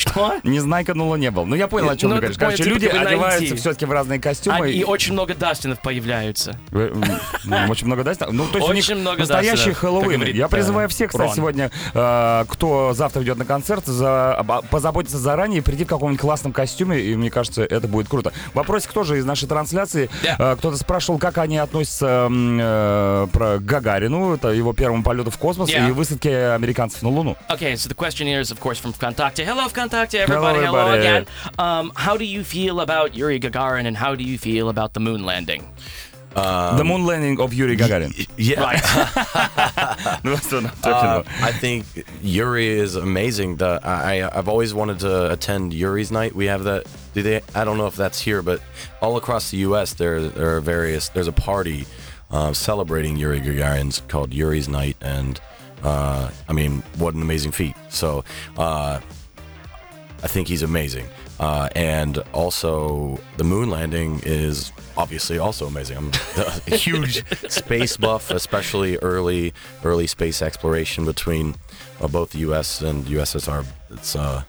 Что? 0.00 0.34
Незнайка 0.42 0.94
на 0.94 1.04
Луне 1.06 1.30
был. 1.30 1.44
Ну, 1.46 1.54
я 1.56 1.68
понял, 1.68 1.90
о 1.90 1.96
чем 1.96 2.10
Ну, 2.10 2.16
ты 2.16 2.20
говоришь. 2.22 2.38
Короче, 2.38 2.64
люди 2.64 2.86
одеваются 2.86 3.56
все-таки 3.56 3.84
в 3.86 3.92
разные 3.92 4.18
А, 4.18 4.22
костюмы. 4.22 4.70
и 4.72 4.82
очень 4.84 5.12
много 5.12 5.34
Дастинов 5.34 5.80
появляются. 5.80 6.58
Ну, 6.70 6.90
Очень 7.68 7.86
много 7.86 8.04
Дастина. 8.04 8.30
Ну, 8.32 8.46
то 8.46 8.58
есть 8.58 8.68
у 8.68 8.70
Очень 8.72 8.94
них 8.94 9.00
много 9.02 9.18
настоящий 9.20 9.56
Дастинов, 9.56 9.78
Хэллоуин. 9.78 10.16
говорит, 10.16 10.36
Я 10.36 10.48
призываю 10.48 10.86
э, 10.86 10.90
всех, 10.90 11.10
кстати, 11.10 11.34
сегодня, 11.36 11.70
э, 11.94 12.44
кто 12.48 12.92
завтра 12.94 13.22
идет 13.22 13.38
на 13.38 13.44
концерт, 13.44 13.86
за, 13.86 14.44
позаботиться 14.70 15.18
заранее 15.18 15.58
и 15.58 15.62
прийти 15.62 15.84
в 15.84 15.88
каком-нибудь 15.88 16.20
классном 16.20 16.52
костюме, 16.52 16.98
и 17.00 17.14
мне 17.16 17.30
кажется, 17.30 17.62
это 17.64 17.86
будет 17.88 18.08
круто. 18.08 18.32
Вопросик 18.54 18.92
тоже 18.92 19.18
из 19.18 19.24
нашей 19.24 19.48
трансляции. 19.48 20.08
Э, 20.38 20.56
Кто-то 20.56 20.76
спрашивал, 20.76 21.18
как 21.18 21.38
они 21.38 21.58
относятся 21.58 22.28
э, 22.30 23.26
про 23.32 23.58
Гагарину, 23.58 24.34
это 24.34 24.48
его 24.48 24.72
первому 24.72 25.02
полету 25.02 25.30
в 25.30 25.38
космос 25.38 25.70
Yeah. 25.70 25.88
и 25.88 25.92
высадке 25.92 26.48
американцев 26.52 27.02
на 27.02 27.10
Луну. 27.10 27.36
Okay, 27.48 27.74
so 27.74 27.88
the 27.88 27.94
question 27.94 28.26
here 28.26 28.40
is, 28.40 28.50
of 28.50 28.58
course, 28.60 28.78
from 28.82 28.92
Vkontakte. 28.92 29.44
Hello, 29.44 29.68
Talk 29.90 30.08
to 30.10 30.20
everybody. 30.20 30.60
Hello, 30.60 30.78
everybody. 30.78 31.04
Hello 31.04 31.18
again. 31.18 31.26
Um, 31.58 31.92
how 31.96 32.16
do 32.16 32.24
you 32.24 32.44
feel 32.44 32.80
about 32.80 33.16
Yuri 33.16 33.40
Gagarin 33.40 33.86
and 33.86 33.96
how 33.96 34.14
do 34.14 34.22
you 34.22 34.38
feel 34.38 34.68
about 34.68 34.94
the 34.94 35.00
moon 35.00 35.24
landing? 35.24 35.68
Um, 36.36 36.76
the 36.76 36.84
moon 36.84 37.04
landing 37.06 37.40
of 37.40 37.52
Yuri 37.52 37.76
Gagarin. 37.76 38.16
Y- 38.16 38.26
yeah. 38.36 38.60
Right. 38.60 38.80
That's 40.22 40.52
what 40.52 40.64
I'm 40.64 40.70
talking 40.80 40.92
uh, 40.92 41.20
about. 41.20 41.26
I 41.42 41.50
think 41.50 41.86
Yuri 42.22 42.68
is 42.68 42.94
amazing. 42.94 43.56
The, 43.56 43.80
I, 43.82 44.30
I've 44.38 44.48
always 44.48 44.72
wanted 44.72 45.00
to 45.00 45.32
attend 45.32 45.74
Yuri's 45.74 46.12
night. 46.12 46.36
We 46.36 46.46
have 46.46 46.62
that. 46.64 46.86
Do 47.14 47.22
they? 47.22 47.42
I 47.56 47.64
don't 47.64 47.76
know 47.76 47.88
if 47.88 47.96
that's 47.96 48.20
here, 48.20 48.42
but 48.42 48.62
all 49.02 49.16
across 49.16 49.50
the 49.50 49.56
U.S. 49.58 49.94
there 49.94 50.20
there 50.20 50.56
are 50.56 50.60
various. 50.60 51.08
There's 51.08 51.26
a 51.26 51.32
party 51.32 51.86
uh, 52.30 52.52
celebrating 52.52 53.16
Yuri 53.16 53.40
Gagarin's 53.40 54.02
called 54.06 54.32
Yuri's 54.32 54.68
Night, 54.68 54.96
and 55.00 55.40
uh, 55.82 56.30
I 56.48 56.52
mean, 56.52 56.84
what 56.98 57.14
an 57.14 57.22
amazing 57.22 57.50
feat! 57.50 57.74
So 57.88 58.22
uh, 58.56 59.00
I 60.22 60.26
think 60.26 60.48
he's 60.48 60.62
amazing. 60.62 61.06
Uh, 61.38 61.68
and 61.74 62.18
also, 62.32 63.18
the 63.38 63.44
moon 63.44 63.70
landing 63.70 64.20
is 64.24 64.72
obviously 64.96 65.38
also 65.38 65.66
amazing. 65.66 65.96
I'm 65.96 66.10
a 66.66 66.76
huge 66.76 67.24
space 67.50 67.96
buff, 67.96 68.30
especially 68.30 68.98
early 68.98 69.54
early 69.82 70.06
space 70.06 70.42
exploration 70.42 71.06
between 71.06 71.54
uh, 72.00 72.08
both 72.08 72.32
the 72.32 72.38
U.S. 72.40 72.82
and 72.82 73.04
USSR. 73.06 73.64
It's 73.90 74.14
uh, 74.14 74.42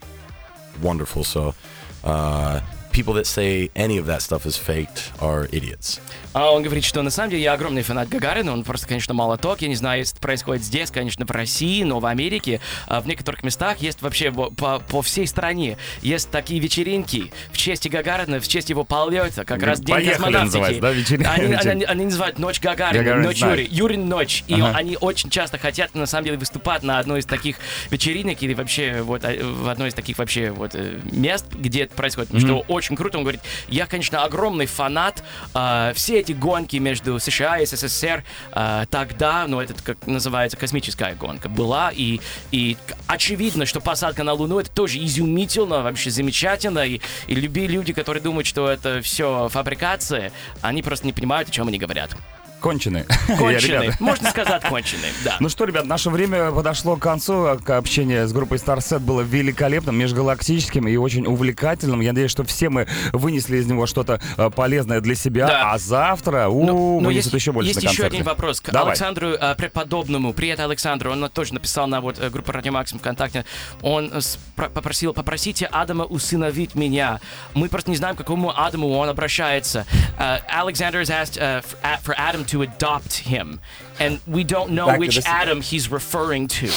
wonderful. 0.81 1.23
So, 1.23 1.55
uh, 2.03 2.59
people 2.91 3.13
that 3.13 3.25
say 3.25 3.69
any 3.75 3.97
of 3.97 4.05
that 4.05 4.21
stuff 4.21 4.45
is 4.45 4.57
faked 4.57 5.11
are 5.19 5.47
idiots. 5.51 5.99
А 6.33 6.51
он 6.51 6.63
говорит, 6.63 6.85
что 6.85 7.01
на 7.01 7.09
самом 7.09 7.31
деле 7.31 7.43
я 7.43 7.53
огромный 7.53 7.81
фанат 7.83 8.07
Гагарина, 8.07 8.53
он 8.53 8.63
просто, 8.63 8.87
конечно, 8.87 9.13
молоток. 9.13 9.61
Я 9.61 9.67
не 9.67 9.75
знаю, 9.75 9.99
если 9.99 10.13
это 10.15 10.21
происходит 10.21 10.63
здесь, 10.63 10.89
конечно, 10.89 11.25
в 11.25 11.31
России, 11.31 11.83
но 11.83 11.99
в 11.99 12.05
Америке, 12.05 12.61
а, 12.87 13.01
в 13.01 13.07
некоторых 13.07 13.43
местах 13.43 13.79
есть 13.79 14.01
вообще 14.01 14.29
во- 14.29 14.49
по, 14.49 14.79
по 14.79 15.01
всей 15.01 15.27
стране 15.27 15.77
есть 16.01 16.31
такие 16.31 16.59
вечеринки 16.61 17.33
в 17.51 17.57
честь 17.57 17.89
Гагарина, 17.89 18.39
в 18.39 18.47
честь 18.47 18.69
его 18.69 18.85
полета, 18.85 19.43
как 19.43 19.61
раз 19.63 19.79
День 19.81 19.95
«Поехали» 19.95 20.13
космонавтики. 20.33 20.79
да, 20.79 20.91
вечеринка? 20.91 21.31
Они, 21.31 21.53
они- 21.53 21.83
они 21.83 22.05
называют 22.05 22.39
Ночь 22.39 22.61
Гагарина, 22.61 23.03
Гагарин 23.03 23.23
Ночь. 23.25 23.41
Юрий, 23.41 23.67
Юрин 23.69 24.07
Ночь. 24.07 24.43
И 24.47 24.53
Ага. 24.53 24.71
они 24.77 24.97
очень 25.01 25.29
часто 25.29 25.57
хотят, 25.57 25.93
на 25.95 26.05
самом 26.05 26.25
деле, 26.25 26.37
выступать 26.37 26.83
на 26.83 26.99
одной 26.99 27.19
из 27.19 27.25
таких 27.25 27.57
вечеринок 27.89 28.41
или 28.41 28.53
вообще 28.53 29.01
вот 29.01 29.25
а, 29.25 29.33
в 29.43 29.67
одной 29.67 29.89
из 29.89 29.93
таких 29.93 30.17
вообще 30.17 30.51
вот 30.51 30.71
э, 30.75 30.99
мест, 31.11 31.45
где 31.53 31.81
это 31.83 31.93
происходит. 31.93 32.29
Потому 32.29 32.45
что 32.47 32.65
очень 32.81 32.95
круто. 32.95 33.17
Он 33.17 33.23
говорит, 33.23 33.41
я, 33.67 33.85
конечно, 33.85 34.23
огромный 34.23 34.65
фанат. 34.65 35.23
а, 35.53 35.93
все 35.93 36.19
эти 36.19 36.31
гонки 36.31 36.77
между 36.77 37.19
США 37.19 37.59
и 37.59 37.65
СССР 37.65 38.23
а, 38.51 38.85
тогда, 38.87 39.45
ну, 39.47 39.61
это 39.61 39.75
как 39.83 40.07
называется 40.07 40.57
космическая 40.57 41.13
гонка, 41.13 41.47
была. 41.47 41.91
И, 41.93 42.19
и 42.51 42.77
очевидно, 43.07 43.65
что 43.65 43.79
посадка 43.79 44.23
на 44.23 44.33
Луну 44.33 44.59
это 44.59 44.71
тоже 44.71 44.97
изумительно, 44.97 45.81
вообще 45.81 46.09
замечательно. 46.09 46.79
И, 46.79 47.01
и 47.27 47.35
любые 47.35 47.67
люди, 47.67 47.93
которые 47.93 48.23
думают, 48.23 48.47
что 48.47 48.67
это 48.67 49.01
все 49.01 49.47
фабрикация, 49.49 50.31
они 50.61 50.81
просто 50.81 51.05
не 51.05 51.13
понимают, 51.13 51.49
о 51.49 51.51
чем 51.51 51.67
они 51.67 51.77
говорят. 51.77 52.15
Конченые. 52.61 53.05
Конченые. 53.39 53.93
Можно 53.99 54.29
сказать 54.29 54.63
конченые, 54.63 55.11
да. 55.25 55.37
Ну 55.39 55.49
что, 55.49 55.65
ребят, 55.65 55.85
наше 55.85 56.11
время 56.11 56.51
подошло 56.51 56.95
к 56.95 56.99
концу. 56.99 57.47
Общение 57.47 58.27
с 58.27 58.33
группой 58.33 58.59
Starset 58.59 58.99
было 58.99 59.21
великолепным, 59.21 59.97
межгалактическим 59.97 60.87
и 60.87 60.95
очень 60.95 61.25
увлекательным. 61.25 62.01
Я 62.01 62.11
надеюсь, 62.11 62.29
что 62.29 62.43
все 62.43 62.69
мы 62.69 62.87
вынесли 63.13 63.57
из 63.57 63.65
него 63.65 63.87
что-то 63.87 64.21
э, 64.37 64.51
полезное 64.51 65.01
для 65.01 65.15
себя. 65.15 65.47
Да. 65.47 65.71
А 65.71 65.77
завтра 65.79 66.49
у, 66.49 66.63
Ну, 66.63 66.99
вынесут 66.99 67.33
есть, 67.33 67.41
еще 67.41 67.51
больше 67.51 67.71
есть 67.71 67.81
еще 67.81 68.03
один 68.03 68.23
вопрос 68.23 68.61
к 68.61 68.69
Давай. 68.69 68.89
Александру 68.89 69.29
э, 69.29 69.55
Преподобному. 69.55 70.31
Привет, 70.31 70.59
Александр. 70.59 71.07
Он 71.07 71.29
тоже 71.29 71.55
написал 71.55 71.87
на 71.87 71.99
вот 71.99 72.19
э, 72.19 72.29
группу 72.29 72.51
Радио 72.51 72.71
Максим 72.73 72.99
ВКонтакте. 72.99 73.43
Он 73.81 74.13
попросил, 74.55 75.13
попросите 75.13 75.65
Адама 75.65 76.03
усыновить 76.03 76.75
меня. 76.75 77.19
Мы 77.55 77.69
просто 77.69 77.89
не 77.89 77.97
знаем, 77.97 78.15
к 78.15 78.19
какому 78.19 78.55
Адаму 78.55 78.89
он 78.91 79.09
обращается. 79.09 79.87
Alexander 80.19 81.01
has 81.01 81.09
asked 81.09 82.03
for 82.03 82.13
Adam 82.17 82.45
to 82.51 82.61
adopt 82.61 83.13
him. 83.17 83.59
And 83.99 84.19
we 84.27 84.43
don't 84.43 84.71
know 84.71 84.85
Back 84.87 84.95
to 84.95 84.99
which 84.99 85.15
this- 85.15 85.25
Adam 85.25 85.61
he's 85.61 85.89
referring 85.89 86.47
to. 86.49 86.69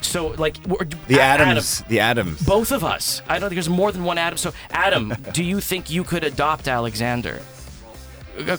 So, 0.00 0.28
like, 0.38 0.56
we're, 0.66 0.84
The 1.08 1.18
A- 1.18 1.22
Adams. 1.22 1.82
The 1.88 2.00
Adams. 2.00 2.40
both 2.42 2.72
of 2.72 2.84
us. 2.84 3.22
I 3.28 3.38
don't 3.38 3.48
think 3.50 3.56
there's 3.56 3.68
more 3.68 3.92
than 3.92 4.04
one 4.04 4.18
Adam. 4.18 4.36
So, 4.36 4.52
Adam, 4.70 5.14
do 5.32 5.42
you 5.42 5.60
think 5.60 5.90
you 5.90 6.04
could 6.04 6.24
adopt 6.24 6.68
Alexander? 6.68 7.40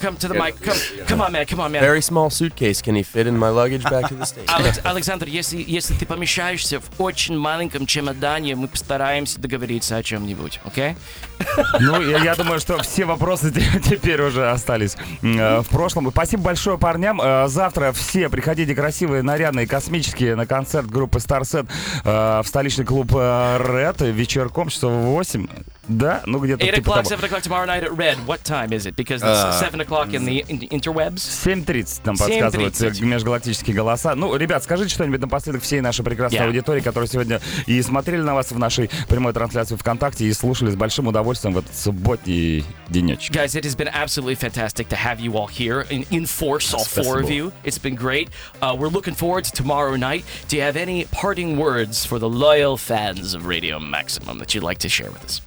Come 0.01 0.15
to 0.17 0.27
the 0.27 0.33
mic. 0.35 0.55
Come, 0.61 0.77
come 1.07 1.21
on, 1.21 1.31
man. 1.31 1.45
Come 1.45 1.59
on, 1.59 1.71
man. 1.71 1.81
Very 1.81 2.01
small 2.01 2.29
suitcase. 2.29 2.81
Can 2.83 2.93
he 2.95 3.03
fit 3.03 3.25
in 3.25 3.37
my 3.37 3.49
luggage 3.49 3.83
back 3.83 4.09
to 4.09 4.15
the 4.15 4.25
station? 4.25 4.47
Алекс- 4.47 4.79
Александр, 4.83 5.27
если, 5.27 5.63
если 5.65 5.95
ты 5.95 6.05
помещаешься 6.05 6.79
в 6.79 6.89
очень 7.01 7.37
маленьком 7.37 7.85
чемодане, 7.87 8.55
мы 8.55 8.67
постараемся 8.67 9.39
договориться 9.39 9.95
о 9.97 10.03
чем-нибудь, 10.03 10.59
окей? 10.65 10.95
Ну, 11.79 11.99
я, 12.01 12.19
я 12.23 12.35
думаю, 12.35 12.59
что 12.59 12.77
все 12.83 13.05
вопросы 13.05 13.51
те- 13.51 13.79
теперь 13.89 14.21
уже 14.21 14.51
остались 14.51 14.95
э, 15.23 15.61
в 15.61 15.67
прошлом. 15.69 16.07
И 16.09 16.11
Спасибо 16.11 16.43
большое 16.43 16.77
парням. 16.77 17.19
Э, 17.21 17.47
Завтра 17.47 17.91
все 17.91 18.29
приходите 18.29 18.75
красивые, 18.75 19.23
нарядные, 19.23 19.65
космические 19.67 20.35
на 20.35 20.45
концерт 20.45 20.85
группы 20.87 21.17
Starset 21.17 21.67
э, 22.03 22.41
в 22.43 22.47
столичный 22.47 22.85
клуб 22.85 23.11
э, 23.15 23.17
Red 23.17 24.11
вечерком 24.11 24.69
часов 24.69 24.91
в 24.91 25.05
8. 25.05 25.47
Да? 25.87 26.21
Ну, 26.25 26.39
где-то 26.39 26.63
8 26.63 26.75
типа 26.75 26.89
o'clock, 26.89 27.03
того. 27.03 27.09
7 27.09 27.25
o'clock 27.25 27.41
tomorrow 27.41 27.65
night 27.65 27.83
at 27.83 27.95
Red. 27.97 28.17
What 28.27 28.43
time 28.43 28.71
is 28.71 28.85
it? 28.85 28.95
Because 28.95 29.21
it's 29.23 29.43
Uh, 29.43 29.59
7 29.59 29.81
o'clock 29.81 30.13
in 30.13 30.25
the 30.25 30.45
in 30.47 30.59
the 30.59 30.67
interwebs. 30.69 31.17
7.30 31.17 32.01
нам 32.05 32.17
подсказывают 32.17 32.75
7:30. 32.75 33.01
э, 33.01 33.05
межгалактические 33.05 33.75
голоса. 33.75 34.15
Ну, 34.15 34.35
ребят, 34.35 34.63
скажите 34.63 34.93
что-нибудь 34.93 35.19
напоследок 35.21 35.61
всей 35.63 35.81
нашей 35.81 36.03
прекрасной 36.05 36.39
Yeah. 36.39 36.45
аудитории, 36.47 36.81
которые 36.81 37.07
сегодня 37.09 37.41
и 37.65 37.81
смотрели 37.81 38.21
на 38.21 38.35
вас 38.35 38.51
в 38.51 38.59
нашей 38.59 38.89
прямой 39.09 39.33
трансляции 39.33 39.75
ВКонтакте 39.75 40.25
и 40.25 40.33
слушали 40.33 40.69
с 40.71 40.75
большим 40.75 41.07
удовольствием 41.07 41.53
в 41.55 41.57
этот 41.57 41.75
субботний 41.75 42.63
денечек. 42.89 43.33
Guys, 43.35 43.55
it 43.55 43.63
has 43.65 43.75
been 43.75 43.89
absolutely 43.93 44.35
fantastic 44.35 44.87
to 44.89 44.95
have 44.95 45.19
you 45.19 45.33
all 45.35 45.47
here 45.47 45.81
in, 45.89 46.05
in 46.11 46.25
force, 46.25 46.73
all 46.73 46.85
four 46.85 47.19
of 47.21 47.29
you. 47.29 47.51
It's 47.63 47.79
been 47.81 47.95
great. 47.95 48.29
Uh, 48.61 48.75
we're 48.77 48.89
looking 48.89 49.15
forward 49.15 49.45
to 49.45 49.51
tomorrow 49.51 49.95
night. 49.95 50.23
Do 50.47 50.55
you 50.57 50.61
have 50.63 50.77
any 50.77 51.05
parting 51.11 51.57
words 51.57 52.05
for 52.05 52.19
the 52.19 52.29
loyal 52.29 52.77
fans 52.77 53.33
of 53.33 53.45
Radio 53.47 53.79
Maximum 53.79 54.37
that 54.39 54.53
you'd 54.53 54.63
like 54.63 54.77
to 54.79 54.89
share 54.89 55.09
with 55.11 55.23
us? 55.25 55.41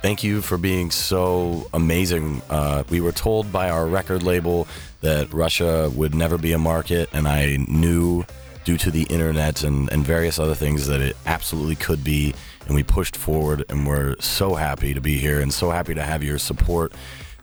Thank 0.00 0.22
you 0.22 0.42
for 0.42 0.56
being 0.56 0.92
so 0.92 1.68
amazing. 1.74 2.40
Uh, 2.48 2.84
we 2.88 3.00
were 3.00 3.10
told 3.10 3.50
by 3.50 3.68
our 3.68 3.84
record 3.86 4.22
label 4.22 4.68
that 5.00 5.32
Russia 5.32 5.90
would 5.92 6.14
never 6.14 6.38
be 6.38 6.52
a 6.52 6.58
market, 6.58 7.08
and 7.12 7.26
I 7.26 7.56
knew 7.68 8.24
due 8.64 8.76
to 8.78 8.92
the 8.92 9.02
internet 9.04 9.64
and, 9.64 9.90
and 9.90 10.04
various 10.04 10.38
other 10.38 10.54
things 10.54 10.86
that 10.86 11.00
it 11.00 11.16
absolutely 11.26 11.74
could 11.74 12.04
be. 12.04 12.32
And 12.66 12.76
we 12.76 12.84
pushed 12.84 13.16
forward, 13.16 13.64
and 13.70 13.88
we're 13.88 14.14
so 14.20 14.54
happy 14.54 14.94
to 14.94 15.00
be 15.00 15.18
here 15.18 15.40
and 15.40 15.52
so 15.52 15.70
happy 15.70 15.94
to 15.94 16.02
have 16.02 16.22
your 16.22 16.38
support 16.38 16.92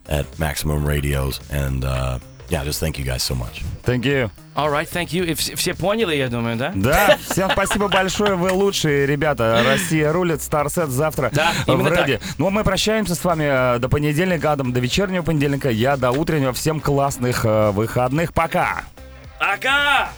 at 0.08 0.38
Maximum 0.38 0.86
Radios. 0.86 1.40
And 1.50 1.84
uh, 1.84 2.20
yeah, 2.48 2.64
just 2.64 2.80
thank 2.80 2.98
you 2.98 3.04
guys 3.04 3.22
so 3.22 3.34
much. 3.34 3.62
Thank 3.84 4.04
you. 4.04 4.30
All 4.54 4.70
right, 4.70 4.88
thank 4.88 5.12
you. 5.12 5.24
И 5.24 5.32
вс- 5.34 5.54
все 5.56 5.74
поняли, 5.74 6.14
я 6.16 6.28
думаю, 6.28 6.56
да? 6.56 6.72
Да, 6.74 7.18
всем 7.30 7.50
спасибо 7.50 7.88
большое, 7.88 8.36
вы 8.36 8.50
лучшие 8.52 9.06
ребята. 9.06 9.62
Россия 9.66 10.12
рулит, 10.12 10.40
Старсет 10.42 10.88
завтра 10.88 11.30
Да, 11.32 11.52
в 11.66 11.86
Реде. 11.86 12.20
Ну 12.38 12.46
а 12.46 12.50
мы 12.50 12.64
прощаемся 12.64 13.14
с 13.14 13.22
вами 13.24 13.76
э, 13.76 13.78
до 13.78 13.88
понедельника, 13.88 14.52
Адам, 14.52 14.72
до 14.72 14.80
вечернего 14.80 15.22
понедельника, 15.22 15.68
я 15.70 15.96
до 15.96 16.10
утреннего. 16.10 16.52
Всем 16.52 16.80
классных 16.80 17.44
э, 17.44 17.70
выходных. 17.72 18.32
Пока! 18.32 18.84
Пока! 19.38 20.08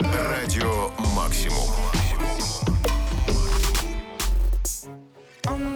Радио 0.00 0.90
Максимум. 1.14 1.68